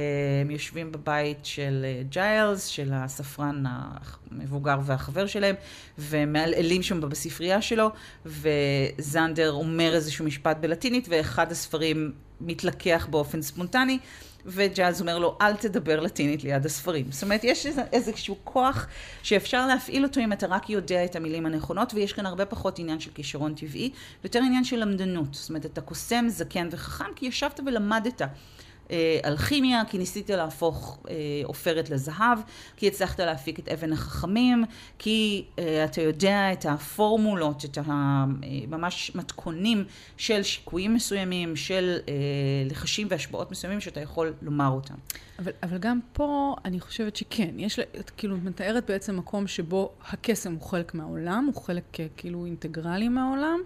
הם 0.42 0.52
יושבים 0.52 0.92
בבית 0.92 1.46
של 1.46 1.86
אה, 1.86 2.04
ג'יילס, 2.10 2.66
של 2.66 2.90
הספרן 2.94 3.64
המבוגר 3.66 4.80
והחבר 4.86 5.28
שלהם, 5.28 5.56
ומעלעלים 5.98 6.84
שם 6.84 7.02
בספרייה 7.02 7.62
שלו, 7.62 7.90
וזנדר 8.26 9.52
אומר 9.52 9.96
איזשהו 9.96 10.26
משפט 10.26 10.58
בלטינית, 10.58 11.08
ואחד 11.10 11.52
הספרים 11.52 12.12
מתלקח 12.42 13.08
באופן 13.12 13.42
ספונטני. 13.42 14.00
וג'אז 14.48 15.02
אומר 15.02 15.20
לו, 15.20 15.38
אל 15.42 15.56
תדבר 15.56 16.00
לטינית 16.00 16.44
ליד 16.44 16.66
הספרים. 16.66 17.06
זאת 17.12 17.24
אומרת, 17.24 17.44
יש 17.44 17.66
איזשהו 17.92 18.38
כוח 18.44 18.88
שאפשר 19.24 19.68
להפעיל 19.68 20.04
אותו 20.04 20.20
אם 20.20 20.34
אתה 20.34 20.48
רק 20.48 20.70
יודע 20.70 21.06
את 21.06 21.16
המילים 21.16 21.46
הנכונות, 21.46 21.94
ויש 21.94 22.14
כאן 22.14 22.26
הרבה 22.26 22.46
פחות 22.46 22.80
עניין 22.80 23.00
של 23.00 23.12
כישרון 23.12 23.54
טבעי, 23.54 23.92
ויותר 24.24 24.40
עניין 24.40 24.64
של 24.64 24.80
למדנות. 24.80 25.34
זאת 25.34 25.50
אומרת, 25.50 25.66
אתה 25.66 25.82
קוסם, 25.82 26.26
זקן 26.30 26.68
וחכם, 26.72 27.14
כי 27.16 27.26
ישבת 27.26 27.60
ולמדת. 27.66 28.22
אה, 28.92 29.20
אלכימיה, 29.26 29.84
כי 29.90 29.98
ניסית 29.98 30.30
להפוך 30.30 31.00
אה, 31.10 31.16
עופרת 31.44 31.90
לזהב, 31.90 32.40
כי 32.78 32.88
הצלחת 32.88 33.20
להפיק 33.20 33.60
את 33.60 33.70
אבן 33.70 33.94
החכמים, 33.94 34.64
כי 35.00 35.46
אה, 35.60 35.86
אתה 35.86 36.02
יודע 36.02 36.54
את 36.54 36.66
הפורמולות, 36.66 37.66
את 37.66 37.78
הממש 37.86 39.12
מתכונים 39.16 39.86
של 40.18 40.44
שיקויים 40.44 40.94
מסוימים, 40.94 41.56
של 41.56 41.98
לחשים 42.70 43.08
והשפעות 43.10 43.52
מסוימים 43.52 43.82
שאתה 43.82 44.00
יכול 44.00 44.34
לומר 44.42 44.70
אותם. 44.70 44.96
אבל, 45.40 45.52
אבל 45.64 45.78
גם 45.78 46.00
פה 46.14 46.56
אני 46.66 46.80
חושבת 46.80 47.16
שכן, 47.16 47.50
יש, 47.58 47.80
כאילו, 48.18 48.36
את 48.36 48.44
מתארת 48.44 48.86
בעצם 48.86 49.18
מקום 49.18 49.48
שבו 49.48 49.92
הקסם 50.10 50.54
הוא 50.54 50.62
חלק 50.62 50.94
מהעולם, 50.94 51.50
הוא 51.54 51.64
חלק 51.64 51.98
כאילו 52.18 52.46
אינטגרלי 52.46 53.10
מהעולם, 53.10 53.60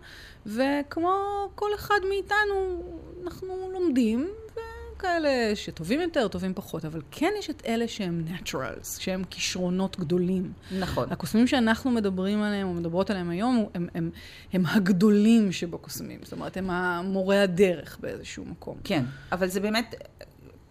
וכמו 0.45 1.11
כל 1.55 1.69
אחד 1.75 1.99
מאיתנו, 2.09 2.83
אנחנו 3.23 3.69
לומדים, 3.73 4.29
ו... 4.55 4.70
כאלה 5.01 5.55
שטובים 5.55 6.01
יותר, 6.01 6.27
טובים 6.27 6.53
פחות, 6.53 6.85
אבל 6.85 7.01
כן 7.11 7.31
יש 7.39 7.49
את 7.49 7.63
אלה 7.65 7.87
שהם 7.87 8.25
naturals, 8.27 8.99
שהם 8.99 9.23
כישרונות 9.29 9.99
גדולים. 9.99 10.53
נכון. 10.79 11.07
הקוסמים 11.11 11.47
שאנחנו 11.47 11.91
מדברים 11.91 12.41
עליהם, 12.41 12.67
או 12.67 12.73
מדברות 12.73 13.09
עליהם 13.09 13.29
היום, 13.29 13.55
הם, 13.57 13.67
הם, 13.73 13.87
הם, 13.95 14.09
הם 14.53 14.65
הגדולים 14.65 15.51
שבקוסמים. 15.51 16.19
זאת 16.23 16.33
אומרת, 16.33 16.57
הם 16.57 16.69
המורי 16.69 17.39
הדרך 17.39 17.97
באיזשהו 17.99 18.45
מקום. 18.45 18.77
כן, 18.83 19.05
אבל 19.31 19.47
זה 19.47 19.59
באמת... 19.59 19.95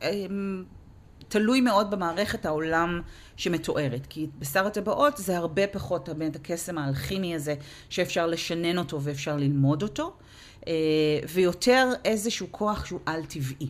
הם... 0.02 0.64
תלוי 1.30 1.60
מאוד 1.60 1.90
במערכת 1.90 2.46
העולם 2.46 3.00
שמתוארת, 3.36 4.06
כי 4.06 4.26
בשר 4.38 4.66
הטבעות 4.66 5.16
זה 5.16 5.36
הרבה 5.36 5.66
פחות 5.66 6.08
באמת 6.08 6.36
הקסם 6.36 6.78
האלכימי 6.78 7.34
הזה 7.34 7.54
שאפשר 7.88 8.26
לשנן 8.26 8.78
אותו 8.78 9.02
ואפשר 9.02 9.36
ללמוד 9.36 9.82
אותו, 9.82 10.16
אה, 10.66 10.72
ויותר 11.32 11.88
איזשהו 12.04 12.46
כוח 12.50 12.84
שהוא 12.84 13.00
על-טבעי. 13.06 13.68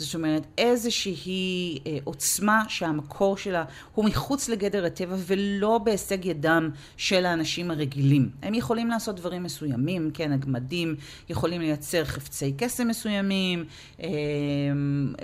זאת 0.00 0.14
אומרת, 0.14 0.42
איזושהי 0.58 1.78
אה, 1.86 1.98
עוצמה 2.04 2.64
שהמקור 2.68 3.36
שלה 3.36 3.64
הוא 3.94 4.04
מחוץ 4.04 4.48
לגדר 4.48 4.84
הטבע 4.84 5.16
ולא 5.18 5.78
בהישג 5.78 6.24
ידם 6.24 6.70
של 6.96 7.26
האנשים 7.26 7.70
הרגילים. 7.70 8.30
הם 8.42 8.54
יכולים 8.54 8.88
לעשות 8.88 9.16
דברים 9.16 9.42
מסוימים, 9.42 10.10
כן, 10.14 10.32
הגמדים 10.32 10.96
יכולים 11.28 11.60
לייצר 11.60 12.04
חפצי 12.04 12.52
קסם 12.56 12.88
מסוימים, 12.88 13.64
אה, 14.02 14.08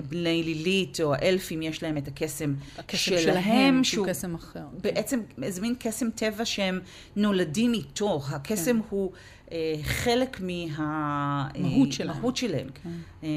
בני 0.08 0.42
לילית 0.42 1.00
או 1.00 1.14
האלפים 1.14 1.62
יש 1.62 1.82
להם 1.82 1.96
את 1.96 2.08
הקסם, 2.08 2.54
הקסם 2.78 2.98
שלהם, 2.98 3.22
שלהם 3.22 3.84
שהוא 3.84 4.06
קסם 4.06 4.34
אחר. 4.34 4.64
בעצם 4.82 5.20
איזה 5.42 5.60
מין 5.60 5.74
קסם 5.78 6.10
טבע 6.10 6.44
שהם 6.44 6.80
נולדים 7.16 7.74
איתו. 7.74 8.20
הקסם 8.30 8.72
כן. 8.72 8.86
הוא... 8.90 9.12
אה, 9.52 9.74
חלק 9.82 10.40
מהמהות 10.40 11.88
אה, 11.88 11.92
שלהם. 11.92 12.34
שלהם. 12.34 12.68
כן. 12.82 12.90
אה, 13.24 13.28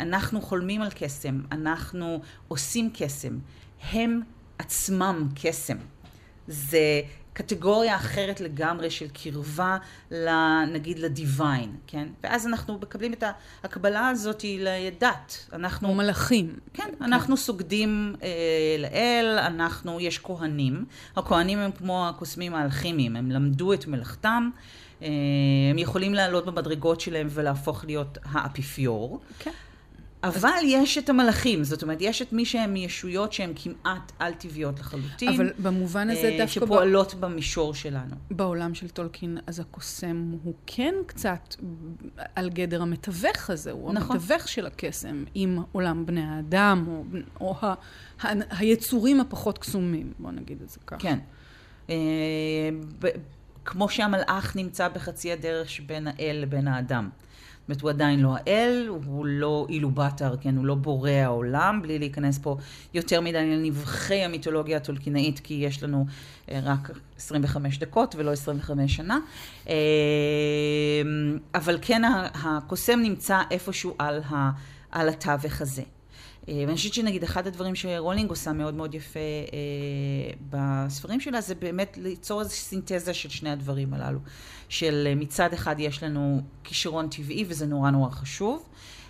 אנחנו 0.00 0.40
חולמים 0.40 0.82
על 0.82 0.88
קסם, 0.94 1.40
אנחנו 1.52 2.20
עושים 2.48 2.90
קסם, 2.94 3.38
הם 3.92 4.20
עצמם 4.58 5.28
קסם. 5.34 5.76
זה 6.46 7.00
קטגוריה 7.36 7.96
אחרת 7.96 8.40
לגמרי 8.40 8.90
של 8.90 9.06
קרבה, 9.08 9.78
נגיד 10.72 10.98
לדיוויין, 10.98 11.76
כן? 11.86 12.08
ואז 12.22 12.46
אנחנו 12.46 12.78
מקבלים 12.78 13.12
את 13.12 13.24
ההקבלה 13.62 14.08
הזאת 14.08 14.44
לדת. 14.58 15.46
אנחנו... 15.52 15.94
מלאכים. 15.94 16.58
כן, 16.74 16.84
כן, 16.98 17.04
אנחנו 17.04 17.36
סוגדים 17.36 18.14
אה, 18.22 18.28
לאל, 18.78 19.38
אנחנו, 19.38 20.00
יש 20.00 20.18
כהנים. 20.18 20.84
הכהנים 21.16 21.58
הם 21.58 21.72
כמו 21.72 22.08
הקוסמים 22.08 22.54
האלכימיים, 22.54 23.16
הם 23.16 23.30
למדו 23.30 23.72
את 23.72 23.86
מלאכתם. 23.86 24.50
אה, 25.02 25.08
הם 25.70 25.78
יכולים 25.78 26.14
לעלות 26.14 26.46
במדרגות 26.46 27.00
שלהם 27.00 27.26
ולהפוך 27.30 27.84
להיות 27.84 28.18
האפיפיור. 28.24 29.20
כן. 29.38 29.50
אבל 30.22 30.58
יש 30.64 30.98
את 30.98 31.08
המלאכים, 31.08 31.64
זאת 31.64 31.82
אומרת, 31.82 31.98
יש 32.00 32.22
את 32.22 32.32
מי 32.32 32.44
שהם 32.44 32.76
ישויות 32.76 33.32
שהן 33.32 33.52
כמעט 33.56 34.12
על-טבעיות 34.18 34.80
לחלוטין. 34.80 35.28
אבל 35.28 35.52
במובן 35.58 36.10
הזה 36.10 36.28
אה, 36.28 36.38
דווקא... 36.38 36.46
שפועלות 36.46 37.14
ב... 37.14 37.20
במישור 37.20 37.74
שלנו. 37.74 38.16
בעולם 38.30 38.74
של 38.74 38.88
טולקין, 38.88 39.38
אז 39.46 39.60
הקוסם 39.60 40.34
הוא 40.42 40.54
כן 40.66 40.94
קצת 41.06 41.56
על 42.34 42.50
גדר 42.50 42.82
המתווך 42.82 43.50
הזה, 43.50 43.70
הוא 43.70 43.92
נכון. 43.92 44.16
המתווך 44.16 44.48
של 44.48 44.66
הקסם 44.66 45.24
עם 45.34 45.58
עולם 45.72 46.06
בני 46.06 46.22
האדם, 46.22 46.84
או, 46.88 47.04
או 47.40 47.54
ה, 47.62 47.74
ה, 48.22 48.28
היצורים 48.50 49.20
הפחות 49.20 49.58
קסומים, 49.58 50.12
בוא 50.18 50.30
נגיד 50.30 50.62
את 50.62 50.68
זה 50.68 50.78
ככה. 50.86 50.98
כן. 50.98 51.18
כמו 53.66 53.88
שהמלאך 53.88 54.56
נמצא 54.56 54.88
בחצי 54.88 55.32
הדרך 55.32 55.70
שבין 55.70 56.06
האל 56.06 56.38
לבין 56.42 56.68
האדם. 56.68 57.08
זאת 57.12 57.68
אומרת, 57.68 57.82
הוא 57.82 57.90
עדיין 57.90 58.20
לא 58.20 58.36
האל, 58.36 58.86
הוא 58.88 59.26
לא 59.26 59.66
אילובטר, 59.68 60.36
כן, 60.40 60.56
הוא 60.56 60.66
לא 60.66 60.74
בורא 60.74 61.10
העולם, 61.10 61.80
בלי 61.82 61.98
להיכנס 61.98 62.38
פה 62.38 62.56
יותר 62.94 63.20
מדי 63.20 63.38
לנבחי 63.38 64.24
המיתולוגיה 64.24 64.76
הטולקינאית, 64.76 65.40
כי 65.40 65.54
יש 65.54 65.82
לנו 65.82 66.06
אה, 66.50 66.60
רק 66.62 66.90
25 67.16 67.78
דקות 67.78 68.14
ולא 68.18 68.32
25 68.32 68.96
שנה. 68.96 69.18
אה, 69.68 69.74
אבל 71.54 71.78
כן, 71.82 72.02
הקוסם 72.44 73.00
נמצא 73.02 73.40
איפשהו 73.50 73.94
על, 73.98 74.22
ה, 74.30 74.50
על 74.90 75.08
התווך 75.08 75.60
הזה. 75.60 75.82
אה, 76.48 76.54
ואני 76.66 76.76
חושבת 76.76 76.94
שנגיד 76.94 77.22
אחד 77.22 77.46
הדברים 77.46 77.74
שרולינג 77.74 78.30
עושה 78.30 78.52
מאוד 78.52 78.74
מאוד 78.74 78.94
יפה 78.94 79.20
אה, 79.20 80.34
בספרים 80.50 81.20
שלה 81.20 81.40
זה 81.40 81.54
באמת 81.54 81.98
ליצור 82.02 82.40
איזושהי 82.40 82.64
סינתזה 82.64 83.14
של 83.14 83.28
שני 83.28 83.50
הדברים 83.50 83.94
הללו. 83.94 84.18
של 84.68 85.06
אה, 85.06 85.14
מצד 85.14 85.52
אחד 85.52 85.76
יש 85.78 86.02
לנו 86.02 86.40
כישרון 86.64 87.08
טבעי 87.08 87.44
וזה 87.48 87.66
נורא 87.66 87.90
נורא 87.90 88.10
חשוב. 88.10 88.62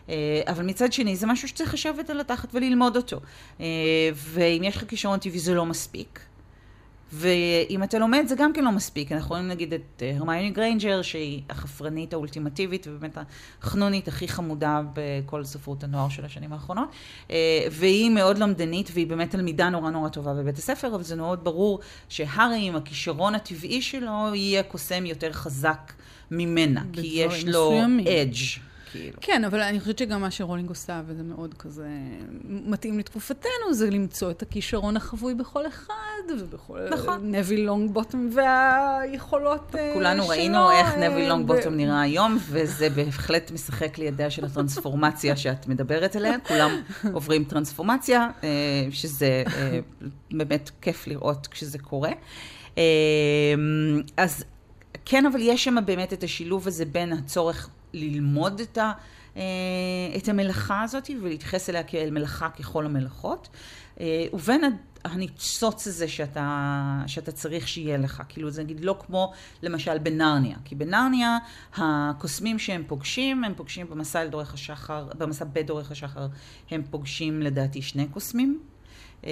אה, 0.08 0.42
אבל 0.46 0.64
מצד 0.64 0.92
שני 0.92 1.16
זה 1.16 1.26
משהו 1.26 1.48
שצריך 1.48 1.74
לשבת 1.74 2.10
על 2.10 2.20
התחת 2.20 2.48
וללמוד 2.54 2.96
אותו. 2.96 3.20
אה, 3.60 3.66
ואם 4.14 4.62
יש 4.64 4.76
לך 4.76 4.84
כישרון 4.88 5.18
טבעי 5.18 5.38
זה 5.38 5.54
לא 5.54 5.66
מספיק. 5.66 6.20
ואם 7.12 7.82
אתה 7.82 7.98
לומד 7.98 8.24
זה 8.26 8.34
גם 8.38 8.52
כן 8.52 8.64
לא 8.64 8.72
מספיק. 8.72 9.12
אנחנו 9.12 9.30
רואים 9.30 9.48
נגיד 9.48 9.74
את 9.74 10.02
אה, 10.02 10.16
הרמיוני 10.16 10.50
גריינג'ר, 10.50 11.02
שהיא 11.02 11.42
החפרנית 11.50 12.12
האולטימטיבית 12.12 12.86
ובאמת 12.90 13.18
החנונית 13.62 14.08
הכי 14.08 14.28
חמודה 14.28 14.82
בכל 14.94 15.44
ספרות 15.44 15.84
הנוער 15.84 16.08
של 16.08 16.24
השנים 16.24 16.52
האחרונות. 16.52 16.88
אה, 17.30 17.66
והיא 17.70 18.10
מאוד 18.10 18.38
למדנית 18.38 18.90
והיא 18.94 19.06
באמת 19.06 19.30
תלמידה 19.30 19.68
נורא 19.68 19.90
נורא 19.90 20.08
טובה 20.08 20.34
בבית 20.34 20.58
הספר, 20.58 20.94
אבל 20.94 21.02
זה 21.02 21.16
מאוד 21.16 21.44
ברור 21.44 21.80
שהארי 22.08 22.66
עם 22.66 22.76
הכישרון 22.76 23.34
הטבעי 23.34 23.82
שלו 23.82 24.34
יהיה 24.34 24.62
קוסם 24.62 25.06
יותר 25.06 25.32
חזק 25.32 25.92
ממנה, 26.30 26.82
כי 26.92 27.06
יש 27.06 27.44
לו 27.44 27.72
אדג'. 28.00 28.66
כאילו. 28.90 29.18
כן, 29.20 29.44
אבל 29.44 29.60
אני 29.60 29.80
חושבת 29.80 29.98
שגם 29.98 30.20
מה 30.20 30.30
שרולינג 30.30 30.68
עושה, 30.68 31.02
וזה 31.06 31.22
מאוד 31.22 31.54
כזה 31.54 31.88
מתאים 32.44 32.98
לתקופתנו, 32.98 33.72
זה 33.72 33.90
למצוא 33.90 34.30
את 34.30 34.42
הכישרון 34.42 34.96
החבוי 34.96 35.34
בכל 35.34 35.66
אחד, 35.66 35.92
ובכל 36.40 36.88
נכון. 36.90 37.34
נביל 37.34 37.60
לונג 37.60 37.90
בוטום 37.90 38.30
והיכולות 38.34 39.74
כולנו 39.94 40.22
שלו. 40.22 40.30
ראינו 40.30 40.70
איך 40.70 40.94
אה, 40.94 41.08
נביל 41.08 41.28
לונג 41.28 41.46
בוטום 41.46 41.72
ו... 41.72 41.76
נראה 41.76 42.00
היום, 42.00 42.38
וזה 42.48 42.90
בהחלט 42.90 43.50
משחק 43.50 43.98
לידיה 43.98 44.30
של 44.30 44.44
הטרנספורמציה 44.44 45.36
שאת 45.36 45.66
מדברת 45.66 46.16
עליה. 46.16 46.38
כולם 46.48 46.70
עוברים 47.12 47.44
טרנספורמציה, 47.44 48.28
שזה 48.90 49.44
באמת 50.30 50.70
כיף 50.80 51.06
לראות 51.06 51.46
כשזה 51.46 51.78
קורה. 51.78 52.10
אז 54.16 54.44
כן, 55.04 55.26
אבל 55.26 55.40
יש 55.42 55.64
שם 55.64 55.76
באמת 55.84 56.12
את 56.12 56.22
השילוב 56.22 56.66
הזה 56.66 56.84
בין 56.84 57.12
הצורך 57.12 57.68
ללמוד 57.96 58.60
את, 58.60 58.78
ה, 58.78 58.92
אה, 59.36 59.42
את 60.16 60.28
המלאכה 60.28 60.82
הזאת 60.82 61.10
ולהתייחס 61.22 61.70
אליה 61.70 61.82
כאל 61.82 62.10
מלאכה 62.10 62.48
ככל 62.48 62.86
המלאכות, 62.86 63.48
אה, 64.00 64.26
ובין 64.32 64.62
הניצוץ 65.04 65.86
הזה 65.86 66.08
שאתה, 66.08 67.02
שאתה 67.06 67.32
צריך 67.32 67.68
שיהיה 67.68 67.96
לך. 67.96 68.22
כאילו 68.28 68.50
זה 68.50 68.62
נגיד 68.62 68.84
לא 68.84 68.96
כמו 69.06 69.32
למשל 69.62 69.98
בנרניה, 69.98 70.56
כי 70.64 70.74
בנרניה 70.74 71.38
הקוסמים 71.76 72.58
שהם 72.58 72.84
פוגשים, 72.86 73.44
הם 73.44 73.54
פוגשים 73.54 73.90
במסע 73.90 74.22
אל 74.22 74.28
השחר, 74.54 75.08
במסע 75.18 75.44
בדורך 75.52 75.90
השחר, 75.90 76.26
הם 76.70 76.82
פוגשים 76.90 77.42
לדעתי 77.42 77.82
שני 77.82 78.08
קוסמים. 78.08 78.60
אה, 79.24 79.30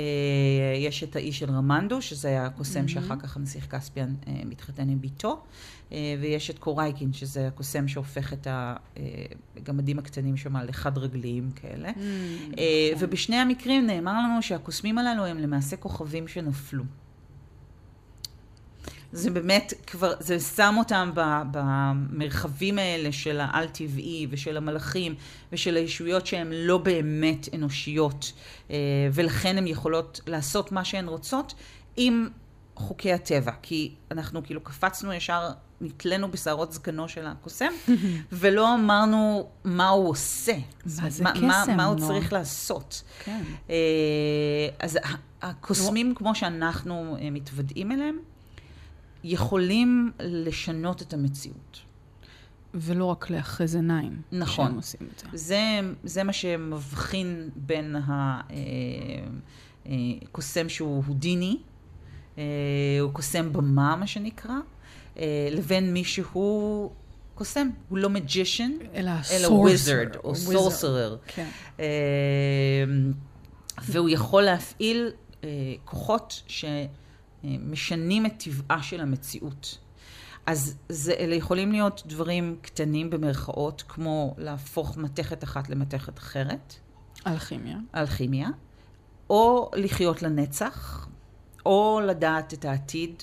יש 0.78 1.04
את 1.04 1.16
האיש 1.16 1.38
של 1.38 1.50
רמנדו, 1.50 2.02
שזה 2.02 2.42
הקוסם 2.42 2.84
mm-hmm. 2.84 2.88
שאחר 2.88 3.16
כך 3.16 3.36
הנסיך 3.36 3.74
כספיאן 3.74 4.14
מתחתן 4.44 4.88
עם 4.88 5.00
ביתו. 5.00 5.42
אה, 5.92 6.14
ויש 6.20 6.50
את 6.50 6.58
קורייקין, 6.58 7.12
שזה 7.12 7.48
הקוסם 7.48 7.88
שהופך 7.88 8.32
את 8.32 8.46
הגמדים 9.56 9.98
אה, 9.98 10.02
הקטנים 10.02 10.36
שם 10.36 10.56
לחד 10.56 10.98
רגליים 10.98 11.50
כאלה. 11.50 11.88
Mm, 11.88 11.98
אה, 12.58 12.90
נכון. 12.92 13.04
ובשני 13.04 13.36
המקרים 13.36 13.86
נאמר 13.86 14.12
לנו 14.12 14.42
שהקוסמים 14.42 14.98
הללו 14.98 15.24
הם 15.26 15.38
למעשה 15.38 15.76
כוכבים 15.76 16.28
שנפלו. 16.28 16.84
זה 19.14 19.30
באמת 19.30 19.72
כבר, 19.86 20.12
זה 20.20 20.40
שם 20.40 20.74
אותם 20.78 21.10
במרחבים 21.50 22.78
האלה 22.78 23.12
של 23.12 23.40
העל-טבעי 23.40 24.26
ושל 24.30 24.56
המלאכים 24.56 25.14
ושל 25.52 25.76
הישויות 25.76 26.26
שהן 26.26 26.52
לא 26.52 26.78
באמת 26.78 27.48
אנושיות, 27.54 28.32
ולכן 29.12 29.58
הן 29.58 29.66
יכולות 29.66 30.20
לעשות 30.26 30.72
מה 30.72 30.84
שהן 30.84 31.08
רוצות 31.08 31.54
עם 31.96 32.28
חוקי 32.76 33.12
הטבע, 33.12 33.52
כי 33.62 33.94
אנחנו 34.10 34.42
כאילו 34.44 34.60
קפצנו 34.60 35.12
ישר 35.12 35.50
נתלינו 35.80 36.30
בשערות 36.30 36.72
זקנו 36.72 37.08
של 37.08 37.26
הקוסם, 37.26 37.72
ולא 38.32 38.74
אמרנו 38.74 39.48
מה 39.64 39.88
הוא 39.88 40.08
עושה. 40.08 40.54
מה 40.54 41.10
זה 41.10 41.24
קסם? 41.24 41.46
מה, 41.46 41.64
מה 41.76 41.84
הוא 41.84 41.98
צריך 41.98 42.32
לעשות. 42.32 43.02
כן. 43.24 43.42
אה, 43.70 43.74
אז 44.78 44.98
הקוסמים, 45.42 46.14
כמו 46.14 46.34
שאנחנו 46.34 47.16
אה, 47.20 47.30
מתוודעים 47.30 47.92
אליהם, 47.92 48.18
יכולים 49.24 50.12
לשנות 50.20 51.02
את 51.02 51.12
המציאות. 51.12 51.80
ולא 52.74 53.04
רק 53.04 53.30
לאחז 53.30 53.74
עיניים. 53.74 54.22
נכון. 54.32 54.66
שהם 54.66 54.76
עושים 54.76 55.08
את 55.14 55.18
זה. 55.18 55.26
זה, 55.38 55.80
זה 56.04 56.24
מה 56.24 56.32
שמבחין 56.32 57.50
בין 57.56 57.96
הקוסם 59.86 60.64
אה, 60.64 60.68
שהוא 60.68 61.04
הודיני, 61.06 61.56
הוא 63.00 63.12
קוסם 63.12 63.52
במה, 63.52 63.96
מה 63.96 64.06
שנקרא, 64.06 64.54
אה, 65.18 65.48
לבין 65.50 65.92
מי 65.92 66.04
שהוא 66.04 66.90
קוסם, 67.34 67.68
הוא 67.88 67.98
לא 67.98 68.10
מג'ישן, 68.10 68.72
אלא 68.94 69.48
וויזרד, 69.48 70.16
או 70.24 70.34
סורסרר. 70.34 71.16
כן. 71.26 71.48
אה, 71.80 71.84
והוא 73.84 74.08
יכול 74.08 74.42
להפעיל 74.42 75.10
אה, 75.44 75.48
כוחות 75.84 76.42
שמשנים 77.44 78.26
את 78.26 78.32
טבעה 78.44 78.82
של 78.82 79.00
המציאות. 79.00 79.78
אז 80.46 80.76
זה, 80.88 81.12
אלה 81.12 81.34
יכולים 81.34 81.72
להיות 81.72 82.02
דברים 82.06 82.56
קטנים 82.62 83.10
במרכאות, 83.10 83.84
כמו 83.88 84.34
להפוך 84.38 84.96
מתכת 84.96 85.44
אחת 85.44 85.70
למתכת 85.70 86.18
אחרת. 86.18 86.74
אלכימיה. 87.26 87.78
אלכימיה. 87.94 88.48
או 89.30 89.70
לחיות 89.74 90.22
לנצח, 90.22 91.08
או 91.66 92.00
לדעת 92.06 92.54
את 92.54 92.64
העתיד, 92.64 93.22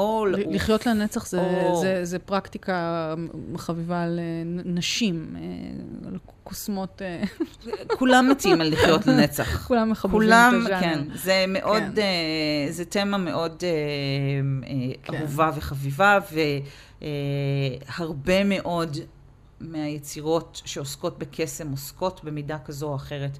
או 0.00 0.26
לעוף. 0.26 0.54
לחיות 0.54 0.86
לנצח 0.86 1.26
זה, 1.26 1.40
או... 1.40 1.80
זה, 1.80 2.04
זה 2.04 2.18
פרקטיקה 2.18 3.14
חביבה 3.56 4.04
לנשים, 4.08 5.36
אה, 5.36 5.40
על 6.08 6.18
קוסמות... 6.44 7.02
אה. 7.02 7.22
כולם 7.98 8.28
מתים 8.30 8.60
על 8.60 8.72
לחיות 8.72 9.06
לנצח. 9.06 9.62
כולם 9.68 9.90
מחבבים 9.90 10.22
את 10.22 10.26
הז'אנר. 10.26 10.64
כולם, 10.64 10.80
כן. 10.80 10.98
זה 11.14 11.44
מאוד, 11.48 11.82
כן. 11.96 12.02
uh, 12.68 12.72
זה 12.72 12.84
תמה 12.84 13.18
מאוד 13.18 13.62
uh, 13.62 14.64
כן. 15.04 15.14
אהובה 15.14 15.50
וחביבה, 15.56 16.18
והרבה 17.98 18.44
מאוד 18.44 18.96
מהיצירות 19.60 20.62
שעוסקות 20.64 21.18
בקסם 21.18 21.70
עוסקות 21.70 22.24
במידה 22.24 22.58
כזו 22.58 22.88
או 22.88 22.96
אחרת 22.96 23.38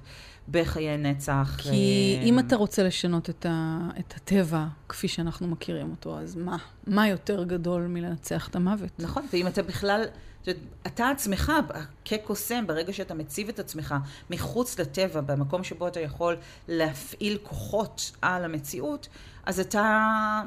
בחיי 0.49 0.97
נצח. 0.97 1.55
כי 1.57 2.17
ו... 2.21 2.25
אם 2.25 2.39
אתה 2.39 2.55
רוצה 2.55 2.83
לשנות 2.83 3.29
את, 3.29 3.45
ה, 3.49 3.79
את 3.99 4.13
הטבע 4.17 4.65
כפי 4.89 5.07
שאנחנו 5.07 5.47
מכירים 5.47 5.91
אותו, 5.91 6.19
אז 6.19 6.35
מה? 6.35 6.57
מה 6.87 7.07
יותר 7.07 7.43
גדול 7.43 7.81
מלנצח 7.87 8.47
את 8.47 8.55
המוות? 8.55 8.89
נכון, 8.99 9.25
ואם 9.33 9.47
אתה 9.47 9.63
בכלל... 9.63 10.03
אתה 10.87 11.09
עצמך, 11.09 11.51
כקוסם, 12.05 12.67
ברגע 12.67 12.93
שאתה 12.93 13.13
מציב 13.13 13.49
את 13.49 13.59
עצמך 13.59 13.95
מחוץ 14.29 14.79
לטבע, 14.79 15.21
במקום 15.21 15.63
שבו 15.63 15.87
אתה 15.87 15.99
יכול 15.99 16.37
להפעיל 16.67 17.37
כוחות 17.43 18.11
על 18.21 18.45
המציאות, 18.45 19.07
אז 19.45 19.59
אתה 19.59 20.41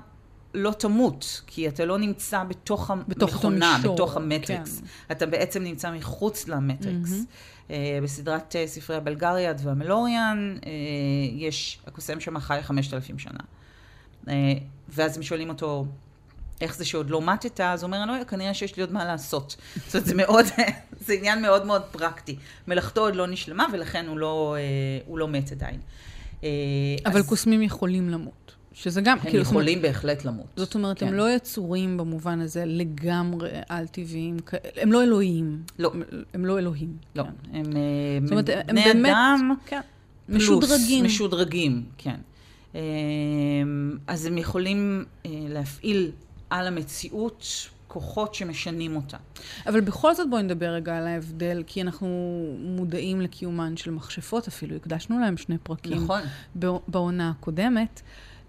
לא 0.54 0.70
תמות, 0.70 1.42
כי 1.46 1.68
אתה 1.68 1.84
לא 1.84 1.98
נמצא 1.98 2.44
בתוך 2.44 2.90
המכונה, 2.90 3.78
בתוך 3.84 4.16
המטריקס. 4.16 4.80
כן. 4.80 4.86
אתה 5.12 5.26
בעצם 5.26 5.62
נמצא 5.62 5.92
מחוץ 5.92 6.48
למטריקס. 6.48 7.12
Mm-hmm. 7.12 7.68
Uh, 7.68 7.70
בסדרת 8.02 8.54
uh, 8.54 8.68
ספרי 8.68 8.96
הבלגריאד 8.96 9.60
והמלוריאן, 9.64 10.56
uh, 10.60 10.66
יש, 11.32 11.78
הקוסם 11.86 12.20
שם 12.20 12.38
חי 12.38 12.58
חמשת 12.62 12.94
אלפים 12.94 13.18
שנה. 13.18 13.38
Uh, 14.24 14.30
ואז 14.88 15.16
הם 15.16 15.22
שואלים 15.22 15.48
אותו, 15.48 15.86
איך 16.60 16.76
זה 16.76 16.84
שעוד 16.84 17.10
לא 17.10 17.22
מתת? 17.22 17.60
אז 17.60 17.82
הוא 17.82 17.86
אומר, 17.86 17.98
אני 18.02 18.08
לא 18.08 18.12
יודע, 18.12 18.24
כנראה 18.24 18.54
שיש 18.54 18.76
לי 18.76 18.82
עוד 18.82 18.92
מה 18.92 19.04
לעשות. 19.04 19.56
זאת 19.86 19.94
אומרת, 19.94 20.06
זה 20.06 20.14
מאוד, 20.14 20.46
זה 21.06 21.12
עניין 21.12 21.42
מאוד 21.42 21.66
מאוד 21.66 21.82
פרקטי. 21.82 22.36
מלאכתו 22.68 23.00
עוד 23.00 23.16
לא 23.16 23.26
נשלמה, 23.26 23.66
ולכן 23.72 24.06
הוא 24.06 24.18
לא, 24.18 24.56
uh, 24.56 25.08
הוא 25.08 25.18
לא 25.18 25.28
מת 25.28 25.52
עדיין. 25.52 25.80
אבל 27.06 27.18
אז... 27.18 27.28
קוסמים 27.28 27.62
יכולים 27.62 28.08
למות. 28.08 28.54
שזה 28.74 29.00
גם, 29.00 29.18
הם 29.18 29.22
כאילו... 29.22 29.36
הם 29.36 29.42
יכולים 29.42 29.78
אומרת, 29.78 29.92
בהחלט 29.92 30.24
למות. 30.24 30.46
זאת 30.56 30.74
אומרת, 30.74 30.98
כן. 30.98 31.08
הם 31.08 31.14
לא 31.14 31.30
יצורים 31.30 31.96
במובן 31.96 32.40
הזה 32.40 32.64
לגמרי 32.66 33.50
על-טבעיים, 33.68 34.36
הם 34.76 34.92
לא 34.92 35.02
אלוהים. 35.02 35.62
לא. 35.78 35.90
הם, 35.94 36.02
הם 36.34 36.46
לא 36.46 36.58
אלוהים. 36.58 36.96
לא, 37.16 37.22
כן. 37.22 37.30
הם, 37.52 37.64
זאת 38.26 38.32
אומרת, 38.32 38.48
הם 38.48 38.66
בני 38.66 38.84
באמת, 38.84 39.12
אדם 39.12 39.54
כן. 39.66 39.80
פלוס, 40.26 40.42
משודרגים. 40.42 41.04
משודרגים, 41.04 41.84
כן. 41.98 42.16
אמ, 42.74 42.80
אז 44.06 44.26
הם 44.26 44.38
יכולים 44.38 45.04
אה, 45.26 45.30
להפעיל 45.48 46.10
על 46.50 46.66
המציאות 46.66 47.46
כוחות 47.88 48.34
שמשנים 48.34 48.96
אותה. 48.96 49.16
אבל 49.66 49.80
בכל 49.80 50.14
זאת 50.14 50.30
בואי 50.30 50.42
נדבר 50.42 50.66
רגע 50.66 50.98
על 50.98 51.06
ההבדל, 51.06 51.62
כי 51.66 51.82
אנחנו 51.82 52.08
מודעים 52.58 53.20
לקיומן 53.20 53.76
של 53.76 53.90
מכשפות, 53.90 54.48
אפילו 54.48 54.76
הקדשנו 54.76 55.18
להם 55.18 55.36
שני 55.36 55.58
פרקים. 55.58 55.92
נכון. 55.96 56.20
בעונה 56.88 57.30
הקודמת. 57.30 58.02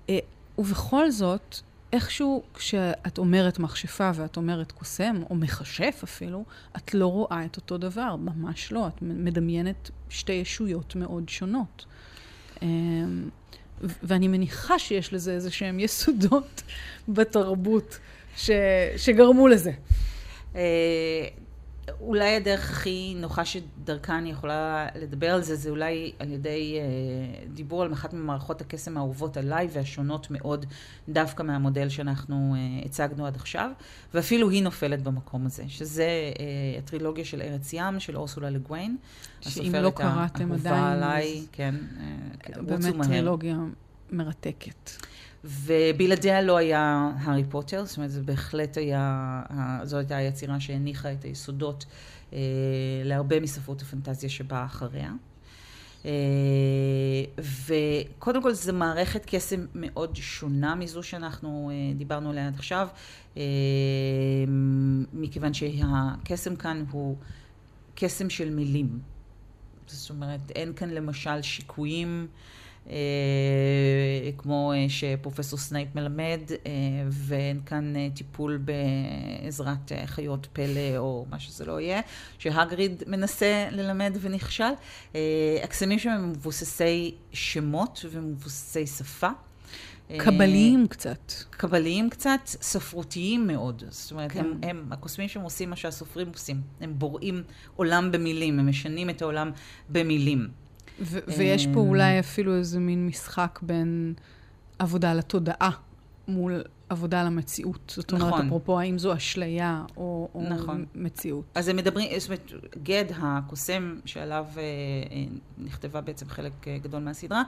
אה, 0.10 0.20
ובכל 0.58 1.12
זאת, 1.12 1.60
איכשהו 1.94 2.44
כשאת 2.54 3.18
אומרת 3.18 3.60
מכשפה 3.60 4.12
ואת 4.16 4.38
אומרת 4.38 4.72
קוסם, 4.72 5.16
או 5.30 5.36
מכשף 5.36 6.02
אפילו, 6.04 6.44
את 6.78 6.94
לא 6.94 7.08
רואה 7.08 7.46
את 7.46 7.56
אותו 7.56 7.78
דבר, 7.78 8.16
ממש 8.16 8.72
לא. 8.72 8.88
את 8.88 9.02
מדמיינת 9.02 9.90
שתי 10.10 10.34
ישויות 10.34 10.96
מאוד 10.96 11.30
שונות. 11.30 11.86
אמ, 12.62 13.30
ואני 13.82 14.28
מניחה 14.28 14.80
שיש 14.80 15.14
לזה 15.14 15.32
איזה 15.32 15.52
שהם 15.52 15.80
יסודות 15.80 16.62
בתרבות 17.16 18.00
ש... 18.38 18.50
שגרמו 18.98 19.48
לזה. 19.48 19.72
אולי 22.00 22.36
הדרך 22.36 22.72
הכי 22.72 23.14
נוחה 23.18 23.46
שדרכה 23.46 24.18
אני 24.18 24.32
יכולה 24.32 24.88
לדבר 24.96 25.34
על 25.34 25.42
זה, 25.42 25.56
זה 25.56 25.70
אולי 25.70 26.12
על 26.20 26.32
ידי 26.32 26.78
אה, 26.80 27.46
דיבור 27.54 27.84
על 27.84 27.94
אחת 27.94 28.14
ממערכות 28.14 28.62
הקסם 28.62 28.98
האהובות 28.98 29.38
עליי 29.38 29.68
והשונות 29.74 30.28
מאוד 30.32 30.66
דווקא 31.10 31.44
מהמודל 31.44 31.90
שאנחנו 31.90 32.56
אה, 32.56 32.86
הצגנו 32.86 33.26
עד 33.26 33.36
עכשיו, 33.36 33.72
ואפילו 34.14 34.50
היא 34.50 34.64
נופלת 34.64 35.04
במקום 35.04 35.46
הזה, 35.46 35.64
שזה 35.68 36.04
אה, 36.40 36.78
הטרילוגיה 36.78 37.26
של 37.26 37.42
ארץ 37.42 37.74
ים, 37.74 38.00
של 38.00 38.18
אורסולה 38.18 38.50
לגוויין. 38.50 38.98
שאם 39.42 39.76
לא 39.76 39.90
קראתם 39.90 40.52
עדיין, 40.52 40.84
עליי, 40.84 41.46
כן, 41.52 41.76
אה, 42.00 42.62
באמת 42.62 42.96
טרילוגיה 43.04 43.58
מרתקת. 44.12 44.92
ובלעדיה 45.46 46.42
לא 46.42 46.58
היה 46.58 47.12
הארי 47.18 47.44
פוטר, 47.50 47.86
זאת 47.86 47.98
אומרת, 47.98 48.12
זה 48.12 48.22
בהחלט 48.22 48.78
היה, 48.78 49.42
זו 49.84 49.98
הייתה 49.98 50.16
היצירה 50.16 50.60
שהניחה 50.60 51.14
את 51.14 51.24
היסודות 51.24 51.86
אה, 52.34 52.40
להרבה 53.04 53.40
מספרות 53.40 53.82
הפנטזיה 53.82 54.30
שבאה 54.30 54.66
אחריה. 54.66 55.12
אה, 56.06 56.12
וקודם 57.38 58.42
כל 58.42 58.54
זו 58.54 58.74
מערכת 58.74 59.24
קסם 59.26 59.66
מאוד 59.76 60.16
שונה 60.16 60.76
מזו 60.76 61.04
שאנחנו 61.04 61.72
אה, 61.74 61.94
דיברנו 61.98 62.30
עליה 62.30 62.48
עד 62.48 62.56
עכשיו, 62.56 62.88
אה, 63.38 63.44
מכיוון 65.14 65.54
שהקסם 65.54 66.56
כאן 66.56 66.86
הוא 66.92 67.16
קסם 67.96 68.30
של 68.30 68.50
מילים. 68.50 69.00
זאת 69.88 70.10
אומרת, 70.10 70.52
אין 70.56 70.74
כאן 70.74 70.90
למשל 70.90 71.42
שיקויים. 71.42 72.28
אה, 72.32 72.65
כמו 74.38 74.74
אה, 74.76 74.86
שפרופסור 74.90 75.60
סנייפ 75.60 75.96
מלמד, 75.96 76.42
אה, 76.52 76.72
ואין 77.10 77.60
כאן 77.66 77.94
טיפול 78.14 78.58
בעזרת 78.58 79.92
חיות 80.06 80.48
פלא 80.54 80.98
או 80.98 81.26
מה 81.30 81.40
שזה 81.40 81.66
לא 81.66 81.82
יהיה, 81.82 82.02
שהגריד 82.38 83.04
מנסה 83.08 83.68
ללמד 83.72 84.18
ונכשל. 84.22 84.64
הקסמים 85.64 86.00
שם 86.00 86.10
הם 86.10 86.30
מבוססי 86.30 87.16
שמות 87.32 88.06
ומבוססי 88.12 88.88
שפה. 88.88 89.30
קבליים 90.18 90.88
קצת. 90.88 91.32
קבליים 91.50 92.10
קצת, 92.10 92.40
ספרותיים 92.46 93.48
מאוד. 93.48 93.84
זאת 93.90 94.12
אומרת, 94.12 94.32
כן. 94.32 94.40
הם, 94.40 94.60
הם, 94.64 94.88
הקוסמים 94.92 95.28
שם 95.28 95.42
עושים 95.42 95.70
מה 95.70 95.76
שהסופרים 95.76 96.28
עושים. 96.34 96.62
הם 96.82 96.94
בוראים 96.98 97.44
עולם 97.76 98.12
במילים, 98.12 98.60
הם 98.60 98.70
משנים 98.70 99.10
את 99.10 99.22
העולם 99.22 99.52
במילים. 99.90 100.48
ו- 101.02 101.20
ויש 101.38 101.68
פה 101.74 101.80
אולי 101.80 102.20
אפילו 102.20 102.56
איזה 102.56 102.80
מין 102.80 103.08
משחק 103.08 103.60
בין 103.62 104.14
עבודה 104.80 105.14
לתודעה 105.14 105.72
מול 106.28 106.64
עבודה 106.90 107.22
על 107.22 107.28
המציאות. 107.28 107.94
זאת 107.96 108.12
אומרת, 108.12 108.28
נכון. 108.28 108.46
אפרופו, 108.46 108.80
האם 108.80 109.00
זו 109.00 109.14
אשליה 109.14 109.84
או, 109.98 110.30
או 110.36 110.44
נכון. 110.50 110.86
מציאות. 110.96 111.46
אז 111.56 111.68
הם 111.68 111.76
מדברים, 111.76 112.20
זאת 112.20 112.30
אומרת, 112.30 112.52
גד, 112.84 113.06
הקוסם 113.18 113.96
שעליו 114.06 114.46
אה, 114.58 114.62
אה, 114.62 115.24
נכתבה 115.58 116.02
בעצם 116.02 116.30
חלק 116.30 116.68
אה, 116.68 116.78
גדול 116.78 117.02
מהסדרה, 117.02 117.44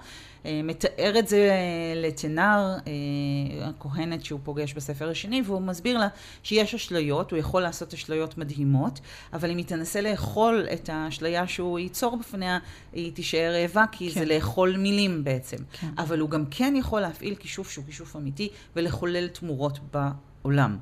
אה, 0.46 0.62
מתאר 0.64 1.20
את 1.20 1.28
זה 1.28 1.52
לתנר, 1.96 2.76
אה, 2.88 3.68
הכהנת 3.70 4.26
שהוא 4.26 4.40
פוגש 4.44 4.74
בספר 4.74 5.10
השני, 5.10 5.42
והוא 5.46 5.62
מסביר 5.62 5.98
לה 5.98 6.08
שיש 6.44 6.76
אשליות, 6.76 7.32
הוא 7.32 7.40
יכול 7.40 7.62
לעשות 7.62 7.94
אשליות 7.94 8.38
מדהימות, 8.38 9.00
אבל 9.34 9.52
אם 9.52 9.58
היא 9.58 9.66
תנסה 9.66 10.02
לאכול 10.02 10.68
את 10.74 10.90
האשליה 10.94 11.48
שהוא 11.48 11.80
ייצור 11.80 12.18
בפניה, 12.18 12.60
היא 12.94 13.14
תישאר 13.14 13.54
רעבה, 13.62 13.86
כי 13.92 14.12
כן. 14.12 14.20
זה 14.20 14.26
לאכול 14.26 14.78
מילים 14.78 15.24
בעצם. 15.24 15.58
כן. 15.72 15.88
אבל 15.98 16.20
הוא 16.20 16.30
גם 16.30 16.46
כן 16.52 16.74
יכול 16.78 17.02
להפעיל 17.02 17.36
כישוף 17.36 17.72
שהוא 17.72 17.86
כישוף 17.86 18.16
אמיתי, 18.16 18.50
ולחולל 18.76 19.27
תמורות 19.28 19.80
בעולם. 19.92 20.78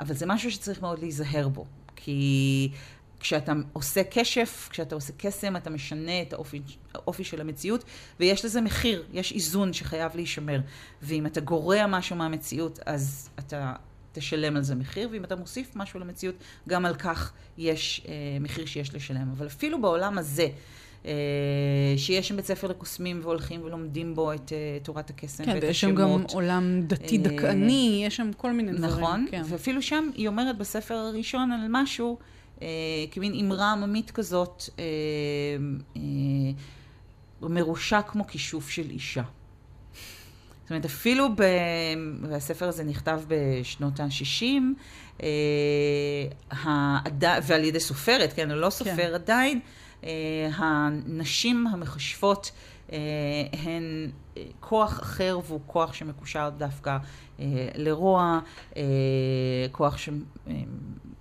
אבל 0.00 0.14
זה 0.14 0.26
משהו 0.26 0.50
שצריך 0.50 0.82
מאוד 0.82 0.98
להיזהר 0.98 1.48
בו, 1.48 1.66
כי 1.96 2.70
כשאתה 3.20 3.52
עושה 3.72 4.02
כשף, 4.10 4.68
כשאתה 4.70 4.94
עושה 4.94 5.12
קסם, 5.16 5.56
אתה 5.56 5.70
משנה 5.70 6.22
את 6.22 6.32
האופי, 6.32 6.62
האופי 6.94 7.24
של 7.24 7.40
המציאות, 7.40 7.84
ויש 8.20 8.44
לזה 8.44 8.60
מחיר, 8.60 9.04
יש 9.12 9.32
איזון 9.32 9.72
שחייב 9.72 10.16
להישמר. 10.16 10.60
ואם 11.02 11.26
אתה 11.26 11.40
גורע 11.40 11.86
משהו 11.86 12.16
מהמציאות, 12.16 12.78
אז 12.86 13.30
אתה 13.38 13.74
תשלם 14.12 14.56
על 14.56 14.62
זה 14.62 14.74
מחיר, 14.74 15.08
ואם 15.12 15.24
אתה 15.24 15.36
מוסיף 15.36 15.76
משהו 15.76 16.00
למציאות, 16.00 16.34
גם 16.68 16.86
על 16.86 16.94
כך 16.94 17.32
יש 17.58 18.06
אה, 18.08 18.12
מחיר 18.40 18.66
שיש 18.66 18.94
לשלם. 18.94 19.30
אבל 19.36 19.46
אפילו 19.46 19.80
בעולם 19.80 20.18
הזה, 20.18 20.48
שיש 21.96 22.28
שם 22.28 22.36
בית 22.36 22.46
ספר 22.46 22.68
לקוסמים 22.68 23.20
והולכים 23.22 23.64
ולומדים 23.64 24.14
בו 24.14 24.32
את 24.32 24.48
uh, 24.48 24.84
תורת 24.84 25.10
הקסם 25.10 25.44
כן, 25.44 25.50
ואת 25.54 25.64
השמות. 25.64 25.64
כן, 25.64 25.66
ויש 25.66 25.80
שם 25.80 25.94
גם 25.94 26.24
עולם 26.32 26.82
דתי 26.86 27.16
אה, 27.16 27.22
דכאני, 27.22 28.02
יש 28.06 28.16
שם 28.16 28.30
כל 28.36 28.52
מיני 28.52 28.72
דברים. 28.72 28.92
נכון, 28.92 29.26
כן. 29.30 29.42
ואפילו 29.44 29.82
שם 29.82 30.10
היא 30.14 30.28
אומרת 30.28 30.58
בספר 30.58 30.94
הראשון 30.94 31.52
על 31.52 31.66
משהו, 31.70 32.18
כמין 33.10 33.34
אמרה 33.34 33.72
עממית 33.72 34.10
כזאת, 34.10 34.62
מרושע 37.42 38.02
כמו 38.02 38.26
כישוף 38.26 38.70
של 38.70 38.90
אישה. 38.90 39.22
זאת 40.68 40.70
אומרת, 40.70 40.84
אפילו, 40.84 41.28
ב... 41.36 41.42
והספר 42.22 42.68
הזה 42.68 42.84
נכתב 42.84 43.20
בשנות 43.28 44.00
ה-60, 44.00 44.44
אה. 45.22 46.98
ועל 47.42 47.64
ידי 47.64 47.80
סופרת, 47.80 48.32
כן, 48.32 48.48
לא 48.48 48.70
סופר 48.70 48.96
כן. 48.96 49.14
עדיין, 49.14 49.58
אה, 49.58 49.62
הנשים 50.52 51.66
המכשפות 51.66 52.50
אה, 52.92 52.98
הן 53.52 54.10
אה, 54.36 54.42
כוח 54.60 55.00
אחר 55.02 55.38
והוא 55.46 55.60
כוח 55.66 55.92
שמקושר 55.92 56.50
דווקא 56.58 56.96
לרוע, 57.74 58.40
כוח 59.72 59.96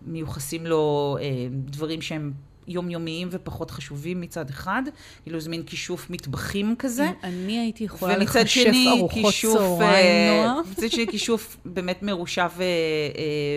שמיוחסים 0.06 0.66
לו 0.66 1.18
דברים 1.52 2.02
שהם 2.02 2.34
יומיומיים 2.68 3.28
ופחות 3.32 3.72
חשובים 3.72 4.22
מצד 4.22 4.50
אחד, 4.50 4.84
כאילו 5.24 5.40
זה 5.40 5.50
מין 5.50 5.64
כישוף 5.64 6.10
מטבחים 6.10 6.76
כזה. 6.80 7.12
אני 7.24 7.60
הייתי 7.60 7.84
יכולה 7.84 8.18
לחשף 8.18 8.72
ארוחות 8.88 9.34
צהריים, 9.42 10.44
נועה. 10.44 10.62
ומצד 10.68 10.92
שני 10.92 11.08
כישוף 11.08 11.58
באמת 11.66 12.04
מרושע 12.04 12.48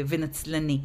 ונצלני. 0.09 0.81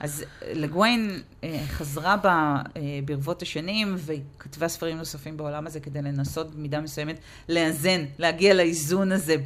אז 0.00 0.24
לגוויין 0.52 1.22
אה, 1.44 1.64
חזרה 1.68 2.16
בה 2.16 2.62
אה, 2.76 2.82
ברבות 3.04 3.42
השנים 3.42 3.94
וכתבה 3.98 4.68
ספרים 4.68 4.96
נוספים 4.96 5.36
בעולם 5.36 5.66
הזה 5.66 5.80
כדי 5.80 6.02
לנסות 6.02 6.54
במידה 6.54 6.80
מסוימת 6.80 7.18
לאזן, 7.48 8.04
להגיע 8.18 8.54
לאיזון 8.54 9.12
הזה 9.12 9.36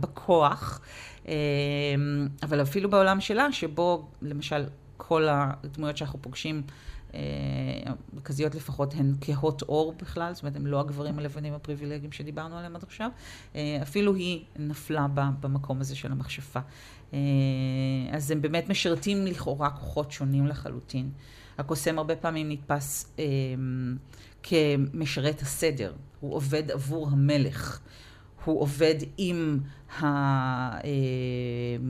בכוח. 0.00 0.80
אה, 1.28 1.34
אבל 2.42 2.62
אפילו 2.62 2.90
בעולם 2.90 3.20
שלה, 3.20 3.52
שבו 3.52 4.08
למשל 4.22 4.64
כל 4.96 5.26
הדמויות 5.30 5.96
שאנחנו 5.96 6.22
פוגשים 6.22 6.62
המרכזיות 8.12 8.54
לפחות 8.54 8.94
הן 8.94 9.14
כהות 9.20 9.62
אור 9.62 9.94
בכלל, 10.02 10.34
זאת 10.34 10.42
אומרת, 10.42 10.56
הם 10.56 10.66
לא 10.66 10.80
הגברים 10.80 11.18
הלבנים 11.18 11.54
הפריבילגיים 11.54 12.12
שדיברנו 12.12 12.56
עליהם 12.56 12.76
עד 12.76 12.82
עכשיו, 12.82 13.10
אפילו 13.82 14.14
היא 14.14 14.44
נפלה 14.58 15.06
במקום 15.14 15.80
הזה 15.80 15.96
של 15.96 16.12
המכשפה. 16.12 16.60
אה, 17.14 17.18
אז 18.12 18.30
הם 18.30 18.42
באמת 18.42 18.68
משרתים 18.68 19.26
לכאורה 19.26 19.70
כוחות 19.70 20.12
שונים 20.12 20.46
לחלוטין. 20.46 21.10
הקוסם 21.58 21.98
הרבה 21.98 22.16
פעמים 22.16 22.48
נתפס 22.52 23.12
אה, 23.18 23.24
כמשרת 24.42 25.40
הסדר, 25.42 25.92
הוא 26.20 26.34
עובד 26.34 26.70
עבור 26.70 27.08
המלך. 27.08 27.80
הוא 28.44 28.60
עובד 28.60 28.94
עם 29.18 29.60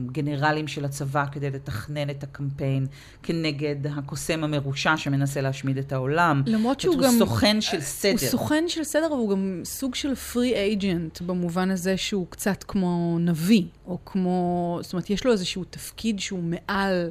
הגנרלים 0.09 0.67
של 0.67 0.85
הצבא 0.85 1.25
כדי 1.31 1.49
לתכנן 1.49 2.09
את 2.09 2.23
הקמפיין 2.23 2.87
כנגד 3.23 3.87
הקוסם 3.87 4.43
המרושע 4.43 4.97
שמנסה 4.97 5.41
להשמיד 5.41 5.77
את 5.77 5.91
העולם. 5.91 6.43
למרות 6.45 6.79
שהוא 6.79 6.95
גם... 6.97 7.09
הוא 7.09 7.19
סוכן 7.19 7.61
של 7.61 7.81
סדר. 7.81 8.11
הוא 8.11 8.19
סוכן 8.19 8.63
של 8.67 8.83
סדר, 8.83 9.11
והוא 9.11 9.29
גם 9.29 9.61
סוג 9.63 9.95
של 9.95 10.15
פרי 10.15 10.55
אייג'נט, 10.55 11.21
במובן 11.21 11.71
הזה 11.71 11.97
שהוא 11.97 12.27
קצת 12.29 12.63
כמו 12.63 13.17
נביא, 13.19 13.63
או 13.87 13.97
כמו... 14.05 14.79
זאת 14.81 14.93
אומרת, 14.93 15.09
יש 15.09 15.25
לו 15.25 15.31
איזשהו 15.31 15.63
תפקיד 15.63 16.19
שהוא 16.19 16.43
מעל 16.43 17.09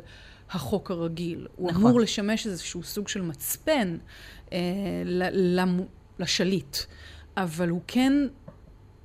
החוק 0.50 0.90
הרגיל. 0.90 1.46
הוא 1.56 1.70
נכון. 1.70 1.82
אמור 1.82 2.00
לשמש 2.00 2.46
איזשהו 2.46 2.82
סוג 2.82 3.08
של 3.08 3.22
מצפן 3.22 3.96
אה, 4.52 4.58
לשליט. 6.18 6.76
אבל 7.36 7.68
הוא 7.68 7.80
כן 7.86 8.12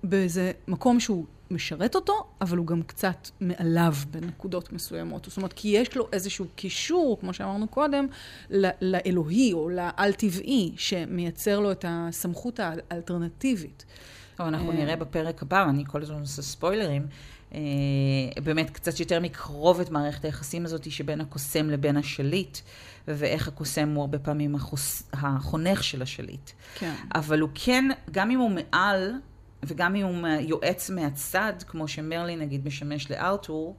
באיזה 0.10 0.52
מקום 0.68 1.00
שהוא 1.00 1.26
משרת 1.52 1.96
אותו, 1.96 2.14
אבל 2.42 2.58
הוא 2.58 2.68
גם 2.68 2.84
קצת 2.84 3.30
מעליו 3.42 3.94
בנקודות 4.12 4.74
מסוימות. 4.74 5.26
זאת 5.26 5.38
אומרת, 5.38 5.54
כי 5.54 5.68
יש 5.68 5.96
לו 5.96 6.08
איזשהו 6.14 6.46
קישור, 6.56 7.18
כמו 7.20 7.34
שאמרנו 7.34 7.68
קודם, 7.68 8.08
לאלוהי 8.82 9.54
או 9.54 9.70
לאל-טבעי, 9.70 10.72
שמייצר 10.78 11.60
לו 11.60 11.72
את 11.72 11.86
הסמכות 11.88 12.60
האלטרנטיבית. 12.60 13.86
טוב, 14.36 14.48
אנחנו 14.48 14.72
אה, 14.72 14.76
נראה 14.76 14.96
בפרק 14.96 15.42
הבא, 15.42 15.70
אני 15.70 15.84
כל 15.88 16.02
הזמן 16.02 16.20
עושה 16.20 16.42
ספוילרים, 16.42 17.08
אה, 17.54 17.60
באמת 18.44 18.70
קצת 18.70 19.00
יותר 19.00 19.20
מקרוב 19.20 19.80
את 19.80 19.90
מערכת 19.90 20.26
היחסים 20.26 20.66
הזאת 20.66 20.92
שבין 20.92 21.22
הקוסם 21.22 21.70
לבין 21.70 21.98
השליט, 21.98 22.58
ואיך 23.08 23.48
הקוסם 23.48 23.90
הוא 23.90 24.02
הרבה 24.02 24.20
פעמים 24.20 24.56
החונך 25.14 25.84
של 25.84 26.02
השליט. 26.02 26.52
כן. 26.76 26.94
אבל 27.16 27.40
הוא 27.40 27.50
כן, 27.54 27.86
גם 28.12 28.32
אם 28.32 28.40
הוא 28.40 28.52
מעל 28.52 29.14
וגם 29.68 29.96
אם 29.96 30.06
הוא 30.06 30.28
יועץ 30.40 30.90
מהצד, 30.90 31.54
כמו 31.68 31.88
שמרלין 31.88 32.40
נגיד 32.40 32.68
משמש 32.68 33.12
לארתור, 33.12 33.76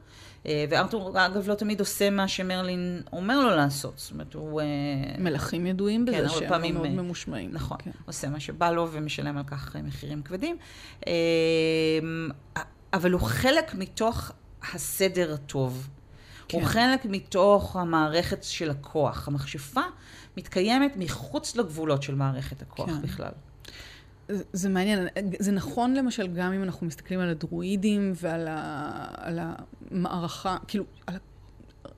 אה, 0.47 0.65
וארתור 0.71 1.27
אגב 1.27 1.49
לא 1.49 1.55
תמיד 1.55 1.81
עושה 1.81 2.11
מה 2.11 2.29
שמרלין 2.29 3.03
אומר 3.13 3.41
לו 3.41 3.57
לעשות, 3.57 3.99
זאת 3.99 4.13
אומרת 4.13 4.35
הוא... 4.35 4.61
אה, 4.61 4.67
מלכים 5.19 5.67
ידועים 5.67 6.05
בזה 6.05 6.17
כן, 6.17 6.25
הרבה 6.25 6.39
שהם 6.39 6.49
פעמים, 6.49 6.75
מאוד 6.75 6.87
אה, 6.87 6.93
ממושמעים. 6.93 7.51
נכון, 7.53 7.77
כן. 7.81 7.91
עושה 8.07 8.29
מה 8.29 8.41
שבא 8.41 8.71
לו 8.71 8.89
ומשלם 8.93 9.37
על 9.37 9.45
כך 9.47 9.77
מחירים 9.85 10.23
כבדים. 10.23 10.57
אבל 12.93 13.13
הוא 13.13 13.21
חלק 13.21 13.75
מתוך 13.75 14.33
הסדר 14.75 15.35
הטוב. 15.35 15.89
כן. 16.49 16.59
הוא 16.59 16.67
חלק 16.67 17.05
מתוך 17.05 17.77
המערכת 17.77 18.45
של 18.45 18.71
הכוח. 18.71 19.29
המכשפה 19.29 19.81
מתקיימת 20.37 20.93
מחוץ 20.97 21.57
לגבולות 21.57 22.03
של 22.03 22.15
מערכת 22.15 22.63
הכוח 22.63 22.91
כן. 22.91 23.03
בכלל. 23.03 23.33
זה- 24.53 24.69
מעניין, 24.69 24.99
זה 25.39 25.53
נכון 25.53 25.95
למשל 25.95 26.27
גם 26.27 26.53
אם 26.53 26.63
אנחנו 26.63 26.87
מסתכלים 26.87 27.21
על 27.21 27.29
הדרואידים 27.29 28.13
ועל 28.17 28.49
ה, 28.49 29.05
על 29.17 29.39
המערכה, 29.91 30.57
כאילו, 30.69 30.85
על, 31.07 31.17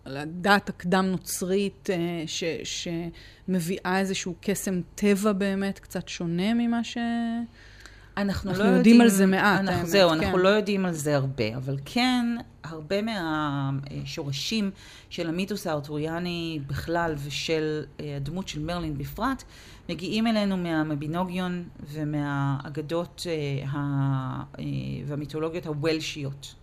על 0.05 0.17
הדת 0.17 0.69
הקדם-נוצרית 0.69 1.91
אה, 1.91 1.97
ש, 2.27 2.45
שמביאה 2.65 3.99
איזשהו 3.99 4.35
קסם 4.41 4.81
טבע 4.95 5.33
באמת 5.33 5.79
קצת 5.79 6.09
שונה 6.09 6.55
ממה 6.55 6.85
ש... 6.85 6.99
אנחנו, 8.23 8.51
אנחנו 8.51 8.65
לא 8.65 8.69
יודעים 8.69 9.01
על 9.01 9.09
זה 9.09 9.27
מעט, 9.27 9.61
אנחנו, 9.61 9.77
האמת, 9.77 9.87
זהו, 9.87 10.11
כן. 10.11 10.15
אנחנו 10.21 10.39
לא 10.39 10.49
יודעים 10.49 10.85
על 10.87 10.93
זה 10.93 11.17
הרבה, 11.17 11.57
אבל 11.57 11.77
כן, 11.85 12.25
הרבה 12.65 12.97
מהשורשים 13.03 14.71
של 15.11 15.29
המיתוס 15.29 15.67
הארתוריאני 15.67 16.61
בכלל 16.67 17.15
ושל 17.25 17.85
אה, 18.01 18.17
הדמות 18.17 18.49
של 18.49 18.61
מרלין 18.61 18.99
בפרט, 18.99 19.43
מגיעים 19.89 20.27
אלינו 20.27 20.57
מהמבינוגיון 20.57 21.65
ומהאגדות 21.93 23.27
אה, 23.27 23.69
אה, 24.59 24.65
והמיתולוגיות 25.07 25.67
הוולשיות. 25.67 26.55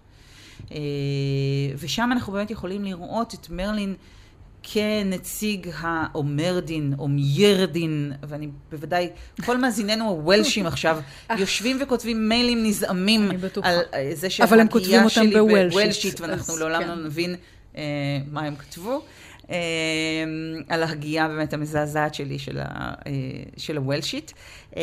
ושם 1.77 2.09
אנחנו 2.11 2.33
באמת 2.33 2.51
יכולים 2.51 2.83
לראות 2.83 3.33
את 3.33 3.49
מרלין 3.49 3.95
כנציג 4.73 5.69
ה... 5.69 6.05
או 6.99 7.07
מיירדין, 7.07 8.13
ואני 8.23 8.47
בוודאי, 8.71 9.09
כל 9.45 9.57
מאזיננו 9.57 10.09
הוולשים 10.09 10.65
עכשיו, 10.65 10.99
יושבים 11.37 11.77
וכותבים 11.81 12.29
מיילים 12.29 12.63
נזעמים. 12.63 13.31
על 13.61 13.79
אה, 13.93 14.09
זה 14.13 14.27
אותם 15.03 15.09
שלי 15.09 15.41
בוולשית, 15.41 16.21
ואנחנו 16.21 16.57
לעולם 16.57 16.81
כן. 16.81 16.87
לא 16.87 16.95
נבין 16.95 17.35
אה, 17.77 17.83
מה 18.31 18.41
הם 18.41 18.55
כתבו. 18.55 19.01
אה, 19.49 19.55
על 20.69 20.83
ההגייה 20.83 21.27
באמת 21.27 21.53
המזעזעת 21.53 22.13
שלי 22.13 22.39
של, 22.39 22.59
ה, 22.59 22.93
אה. 23.07 23.13
אה, 24.77 24.81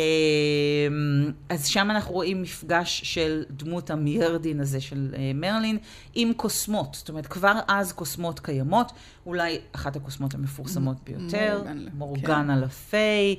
אז 1.48 1.66
שם 1.66 1.90
אנחנו 1.90 2.12
רואים 2.12 2.42
מפגש 2.42 3.01
של 3.05 3.44
דמות 3.51 3.90
המיירדין 3.90 4.61
הזה 4.61 4.81
של 4.81 5.14
מרלין 5.35 5.79
עם 6.14 6.33
קוסמות. 6.33 6.94
זאת 6.94 7.09
אומרת, 7.09 7.27
כבר 7.27 7.59
אז 7.68 7.92
קוסמות 7.92 8.40
קיימות, 8.40 8.92
אולי 9.27 9.59
אחת 9.72 9.96
הקוסמות 9.96 10.35
המפורסמות 10.35 10.96
ביותר, 11.05 11.59
מורגן, 11.59 11.79
כן. 11.85 11.96
מורגנה 11.96 12.57
לפיי, 12.57 13.37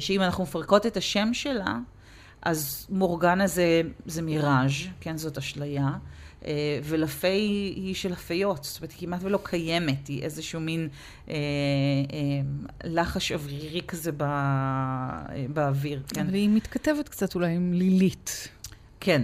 שאם 0.00 0.22
אנחנו 0.22 0.44
מפרקות 0.44 0.86
את 0.86 0.96
השם 0.96 1.34
שלה, 1.34 1.78
אז 2.42 2.86
מורגנה 2.90 3.46
זה, 3.46 3.82
זה 4.06 4.22
מיראז', 4.22 4.72
כן, 5.00 5.16
זאת 5.16 5.38
אשליה. 5.38 5.90
אה, 6.46 6.78
ולפיי 6.84 7.40
היא 7.76 7.94
של 7.94 8.12
הפיות, 8.12 8.64
זאת 8.64 8.78
אומרת, 8.78 8.90
היא 8.90 9.00
כמעט 9.00 9.20
ולא 9.22 9.38
קיימת, 9.42 10.06
היא 10.06 10.22
איזשהו 10.22 10.60
מין 10.60 10.88
אה, 11.28 11.34
אה, 11.34 11.38
לחש 12.84 13.32
אוורירי 13.32 13.82
כזה 13.88 14.12
ב, 14.12 14.22
אה, 14.22 15.46
באוויר, 15.48 16.02
כן? 16.14 16.20
אבל 16.20 16.34
היא 16.34 16.48
מתכתבת 16.48 17.08
קצת 17.08 17.34
אולי 17.34 17.54
עם 17.54 17.72
לילית. 17.72 18.48
כן. 19.00 19.22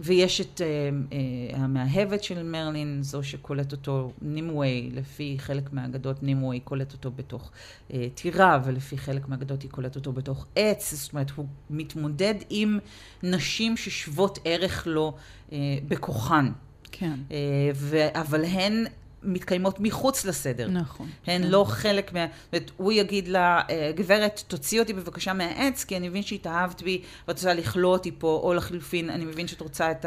ויש 0.00 0.40
את 0.40 0.60
אה, 0.60 0.66
אה, 1.12 1.56
המאהבת 1.56 2.24
של 2.24 2.42
מרלין, 2.42 2.98
זו 3.02 3.22
שקולט 3.22 3.72
אותו 3.72 4.12
נימווי, 4.22 4.90
לפי 4.92 5.36
חלק 5.38 5.72
מהאגדות 5.72 6.22
נימווי 6.22 6.60
קולט 6.60 6.92
אותו 6.92 7.10
בתוך 7.10 7.50
אה, 7.92 8.06
טירה, 8.14 8.60
ולפי 8.64 8.98
חלק 8.98 9.28
מהאגדות 9.28 9.62
היא 9.62 9.70
קולט 9.70 9.96
אותו 9.96 10.12
בתוך 10.12 10.46
עץ, 10.56 10.94
זאת 10.94 11.12
אומרת, 11.12 11.30
הוא 11.30 11.46
מתמודד 11.70 12.34
עם 12.50 12.78
נשים 13.22 13.76
ששוות 13.76 14.38
ערך 14.44 14.86
לו 14.86 15.14
אה, 15.52 15.58
בכוחן, 15.88 16.52
כן, 16.92 17.14
אה, 17.30 17.36
ו- 17.74 18.20
אבל 18.20 18.44
הן 18.44 18.84
מתקיימות 19.22 19.80
מחוץ 19.80 20.24
לסדר. 20.24 20.68
נכון. 20.68 21.06
הן 21.26 21.42
כן. 21.42 21.48
לא 21.48 21.64
חלק 21.68 22.12
מה... 22.12 22.26
זאת 22.44 22.54
אומרת, 22.54 22.70
הוא 22.76 22.92
יגיד 22.92 23.28
לה, 23.28 23.60
"אה, 23.70 23.90
גברת, 23.94 24.42
תוציאי 24.48 24.80
אותי 24.80 24.92
בבקשה 24.92 25.32
מהעץ, 25.32 25.84
כי 25.84 25.96
אני 25.96 26.08
מבין 26.08 26.22
שהתאהבת 26.22 26.82
בי 26.82 27.02
ואת 27.28 27.36
רוצה 27.36 27.54
לכלוא 27.54 27.92
אותי 27.92 28.10
פה, 28.18 28.40
או 28.42 28.54
לחלופין, 28.54 29.10
אני 29.10 29.24
מבין 29.24 29.48
שאת 29.48 29.60
רוצה 29.60 29.90
את 29.90 30.06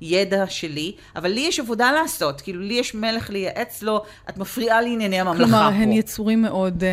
הידע 0.00 0.44
שלי, 0.46 0.92
אבל 1.16 1.30
לי 1.30 1.40
יש 1.40 1.60
עבודה 1.60 1.92
לעשות, 1.92 2.40
כאילו, 2.40 2.60
לי 2.62 2.74
יש 2.74 2.94
מלך 2.94 3.30
לייעץ 3.30 3.82
לו, 3.82 4.02
את 4.28 4.38
מפריעה 4.38 4.80
לענייני 4.80 5.20
הממלכה 5.20 5.44
כלומר, 5.44 5.70
פה. 5.70 5.76
הן 5.76 5.92
יצורים 5.92 6.42
מאוד 6.42 6.84
אה, 6.84 6.88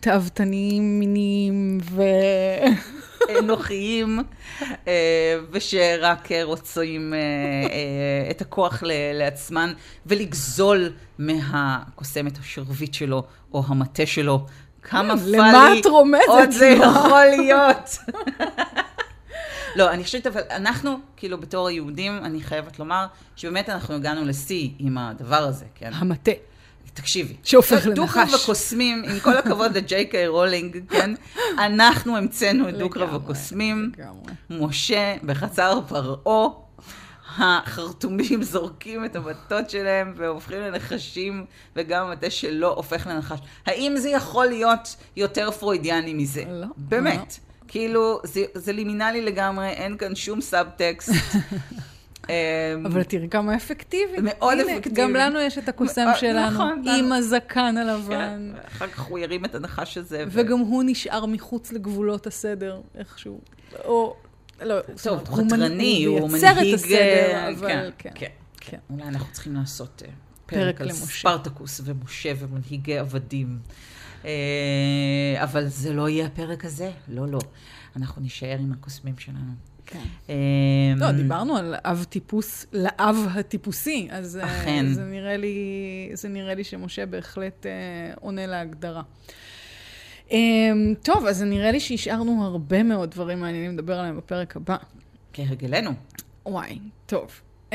תאוותניים, 0.00 0.98
מיניים, 0.98 1.78
ו... 1.90 2.02
אנוכיים, 3.38 4.20
אה, 4.88 5.38
ושרק 5.50 6.32
אה, 6.32 6.44
רוצים 6.44 7.14
אה, 7.14 8.30
את 8.30 8.40
הכוח 8.40 8.82
לעצמן, 9.14 9.72
ולגזול 10.06 10.92
מהקוסמת 11.18 12.38
השרביט 12.38 12.94
שלו, 12.94 13.22
או 13.54 13.62
המטה 13.66 14.06
שלו. 14.06 14.46
כמה 14.82 15.16
פאלי 15.18 15.38
למה 15.38 15.68
את 15.80 15.86
רומזת? 15.86 16.28
עוד 16.28 16.50
זה. 16.50 16.66
יכול 16.66 17.24
להיות. 17.38 17.98
לא, 19.76 19.90
אני 19.90 20.04
חושבת, 20.04 20.26
אבל 20.26 20.40
אנחנו, 20.50 20.96
כאילו, 21.16 21.40
בתור 21.40 21.68
היהודים, 21.68 22.18
אני 22.24 22.40
חייבת 22.40 22.78
לומר, 22.78 23.06
שבאמת 23.36 23.68
אנחנו 23.68 23.94
הגענו 23.94 24.24
לשיא 24.24 24.68
עם 24.78 24.98
הדבר 24.98 25.36
הזה, 25.36 25.64
כן? 25.74 25.90
המטה. 25.94 26.32
תקשיבי. 26.94 27.36
שהופך 27.42 27.86
דו-קרב 27.86 28.28
לנחש. 28.28 28.42
הקוסמים, 28.42 29.02
עם 29.04 29.20
כל 29.20 29.38
הכבוד 29.38 29.76
לג'יי 29.76 30.06
קיי 30.06 30.28
רולינג, 30.28 30.78
כן? 30.90 31.14
אנחנו 31.58 32.16
המצאנו 32.16 32.68
את 32.68 32.74
דו-קרב 32.74 33.14
הקוסמים. 33.14 33.92
משה 34.50 35.14
בחצר 35.22 35.80
פרעה, 35.88 36.48
החרטומים 37.38 38.42
זורקים 38.42 39.04
את 39.04 39.16
המטות 39.16 39.70
שלהם 39.70 40.14
והופכים 40.16 40.60
לנחשים, 40.60 41.44
וגם 41.76 42.06
המטה 42.06 42.30
שלו 42.30 42.68
הופך 42.74 43.06
לנחש. 43.06 43.38
האם 43.66 43.96
זה 43.96 44.08
יכול 44.08 44.46
להיות 44.46 44.96
יותר 45.16 45.50
פרוידיאני 45.50 46.14
מזה? 46.14 46.44
לא, 46.48 46.66
באמת. 46.76 47.38
כאילו, 47.68 48.20
זה, 48.24 48.44
זה 48.54 48.72
לימינלי 48.72 49.20
לגמרי, 49.20 49.68
אין 49.68 49.96
כאן 49.96 50.14
שום 50.14 50.40
סאבטקסט. 50.40 51.12
אמ, 52.28 52.86
אבל 52.86 53.02
תראי 53.02 53.28
כמה 53.28 53.56
אפקטיבי. 53.56 54.16
מאוד 54.22 54.58
אפקטיבי. 54.58 55.00
גם 55.02 55.14
לנו 55.14 55.40
יש 55.40 55.58
את 55.58 55.68
הקוסם 55.68 56.06
אה, 56.08 56.14
שלנו, 56.14 56.54
נכון, 56.54 56.84
עם 56.88 57.04
לנו. 57.04 57.14
הזקן 57.14 57.44
כן, 57.48 57.76
הלבן. 57.76 58.52
אחר 58.66 58.86
כך 58.86 59.00
הוא 59.00 59.18
ירים 59.18 59.44
את 59.44 59.54
הנחש 59.54 59.98
הזה. 59.98 60.24
וגם 60.30 60.58
הוא 60.58 60.82
נשאר 60.86 61.26
מחוץ 61.26 61.72
לגבולות 61.72 62.26
הסדר, 62.26 62.80
איכשהו. 62.94 63.40
או, 63.84 64.16
לא, 64.60 64.80
טוב, 65.02 65.20
הוא 65.28 65.46
חתרני, 65.46 66.04
הוא 66.04 66.30
מייצר 66.30 66.50
את 66.50 66.56
מנהיג... 66.56 66.74
הסדר, 66.74 66.94
אה, 66.94 67.50
אבל 67.50 67.68
כן, 67.68 67.90
כן. 67.98 68.10
כן, 68.14 68.26
כן. 68.60 68.78
אולי 68.90 69.02
אנחנו 69.02 69.32
צריכים 69.32 69.54
לעשות 69.54 70.02
אה, 70.06 70.12
פרק 70.46 70.80
על. 70.80 70.92
ספרטקוס 70.92 71.80
ומשה 71.84 72.32
ומנהיגי 72.38 72.98
עבדים. 72.98 73.58
אה, 74.24 74.30
אבל 75.36 75.66
זה 75.66 75.92
לא 75.92 76.08
יהיה 76.08 76.26
הפרק 76.26 76.64
הזה, 76.64 76.90
לא, 77.08 77.28
לא. 77.28 77.38
אנחנו 77.96 78.22
נישאר 78.22 78.56
עם 78.60 78.72
הקוסמים 78.72 79.18
שלנו. 79.18 79.71
כן. 79.92 79.98
אה, 80.30 80.34
לא, 80.96 81.12
דיברנו 81.12 81.56
על 81.56 81.74
אב 81.84 82.04
טיפוס 82.08 82.66
לאב 82.72 83.16
הטיפוסי, 83.34 84.08
אז 84.10 84.36
אה, 84.36 84.44
אכן. 84.44 84.86
זה 84.92 85.04
נראה 85.04 85.36
לי, 85.36 85.56
זה 86.12 86.28
נראה 86.28 86.54
לי 86.54 86.64
שמשה 86.64 87.06
בהחלט 87.06 87.66
אה, 87.66 87.70
עונה 88.20 88.46
להגדרה. 88.46 89.02
אה, 90.32 90.38
טוב, 91.02 91.26
אז 91.26 91.42
נראה 91.42 91.70
לי 91.70 91.80
שהשארנו 91.80 92.44
הרבה 92.44 92.82
מאוד 92.82 93.10
דברים 93.10 93.40
מעניינים 93.40 93.72
לדבר 93.72 93.98
עליהם 93.98 94.16
בפרק 94.16 94.56
הבא. 94.56 94.76
כהרגלנו. 95.32 95.90
וואי, 96.46 96.78
טוב. 97.06 97.40
Uh, 97.72 97.74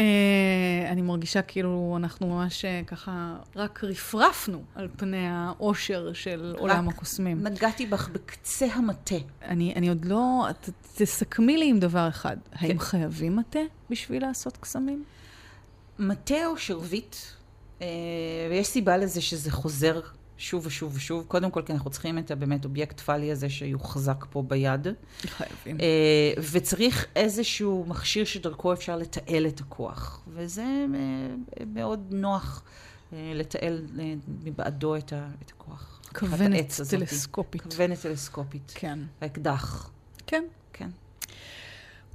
אני 0.92 1.02
מרגישה 1.02 1.42
כאילו 1.42 1.94
אנחנו 1.98 2.28
ממש 2.28 2.66
uh, 2.66 2.88
ככה 2.88 3.36
רק 3.56 3.84
רפרפנו 3.84 4.64
על 4.76 4.88
פני 4.98 5.28
האושר 5.30 6.14
של 6.14 6.56
עולם 6.58 6.90
הקוסמים. 6.90 7.48
נגעתי 7.48 7.86
בך 7.86 8.10
בקצה 8.10 8.66
המטה. 8.74 9.16
אני, 9.42 9.74
אני 9.76 9.90
עוד 9.90 10.06
לא... 10.06 10.48
ת, 10.62 10.70
תסכמי 10.96 11.58
לי 11.58 11.70
עם 11.70 11.80
דבר 11.80 12.08
אחד. 12.08 12.38
האם 12.54 12.78
כן. 12.78 12.80
חייבים 12.80 13.36
מטה 13.36 13.60
בשביל 13.90 14.22
לעשות 14.22 14.58
קסמים? 14.58 15.04
מטה 16.00 16.46
או 16.46 16.58
שרביט, 16.58 17.16
אה, 17.82 17.88
ויש 18.50 18.68
סיבה 18.68 18.98
לזה 18.98 19.22
שזה 19.22 19.52
חוזר 19.52 20.02
שוב 20.38 20.66
ושוב 20.66 20.96
ושוב. 20.96 21.26
קודם 21.28 21.52
כל, 21.52 21.62
כי 21.62 21.74
אנחנו 21.74 21.90
צריכים 21.90 22.18
את 22.18 22.32
הבאמת 22.32 22.66
אובייקט 22.66 23.00
פאלי 23.00 23.32
הזה 23.32 23.50
שיוחזק 23.50 24.26
פה 24.30 24.44
ביד. 24.48 24.88
חייבים. 25.26 25.78
אה, 25.80 25.86
וצריך 26.52 27.06
איזשהו 27.16 27.86
מכשיר 27.88 28.26
שדרכו 28.26 28.74
אפשר 28.74 28.96
לתעל 28.98 29.48
את 29.48 29.60
הכוח. 29.60 30.22
וזה 30.28 30.64
אה, 30.64 31.28
מאוד 31.74 32.08
נוח 32.12 32.64
אה, 33.14 33.32
לתעל 33.36 33.86
מבעדו 34.44 34.96
את 34.96 35.14
ה- 35.14 35.30
את 35.46 35.52
הכוח. 35.52 36.02
כוונת. 36.20 36.74
טלסקופית. 36.90 37.62
כוונת 37.62 38.00
טלסקופית. 38.02 38.72
כן. 38.76 39.00
האקדח. 39.22 39.90
כן. 40.28 40.44
כן. 40.74 40.90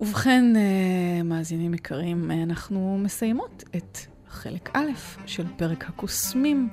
ובכן, 0.00 0.44
מאזינים 1.24 1.74
יקרים, 1.74 2.30
אנחנו 2.30 2.98
מסיימות 3.04 3.64
את 3.76 3.98
חלק 4.28 4.70
א' 4.76 4.90
של 5.26 5.44
פרק 5.56 5.84
הקוסמים 5.88 6.68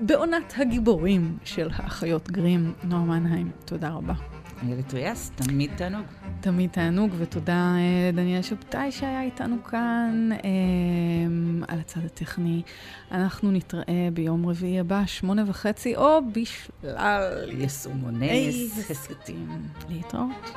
בעונת 0.00 0.54
הגיבורים 0.56 1.38
של 1.44 1.68
האחיות 1.72 2.30
גרים. 2.30 2.72
נועה 2.84 3.04
מנהיים, 3.04 3.50
תודה 3.64 3.88
רבה. 3.88 4.14
איילת 4.62 4.94
ריאס, 4.94 5.30
תמיד 5.34 5.70
תענוג. 5.76 6.06
תמיד 6.40 6.70
תענוג, 6.70 7.10
ותודה 7.18 7.74
לדניאל 8.12 8.42
שבתאי 8.42 8.92
שהיה 8.92 9.22
איתנו 9.22 9.64
כאן 9.64 10.28
אה, 10.32 10.48
על 11.68 11.80
הצד 11.80 12.04
הטכני. 12.04 12.62
אנחנו 13.12 13.50
נתראה 13.52 14.08
ביום 14.12 14.46
רביעי 14.46 14.80
הבא, 14.80 15.06
שמונה 15.06 15.44
וחצי, 15.46 15.96
או 15.96 16.18
בשלל 16.32 17.48
יישומוני 17.48 18.68
הסכתים. 18.90 19.48
להתראות. 19.88 20.50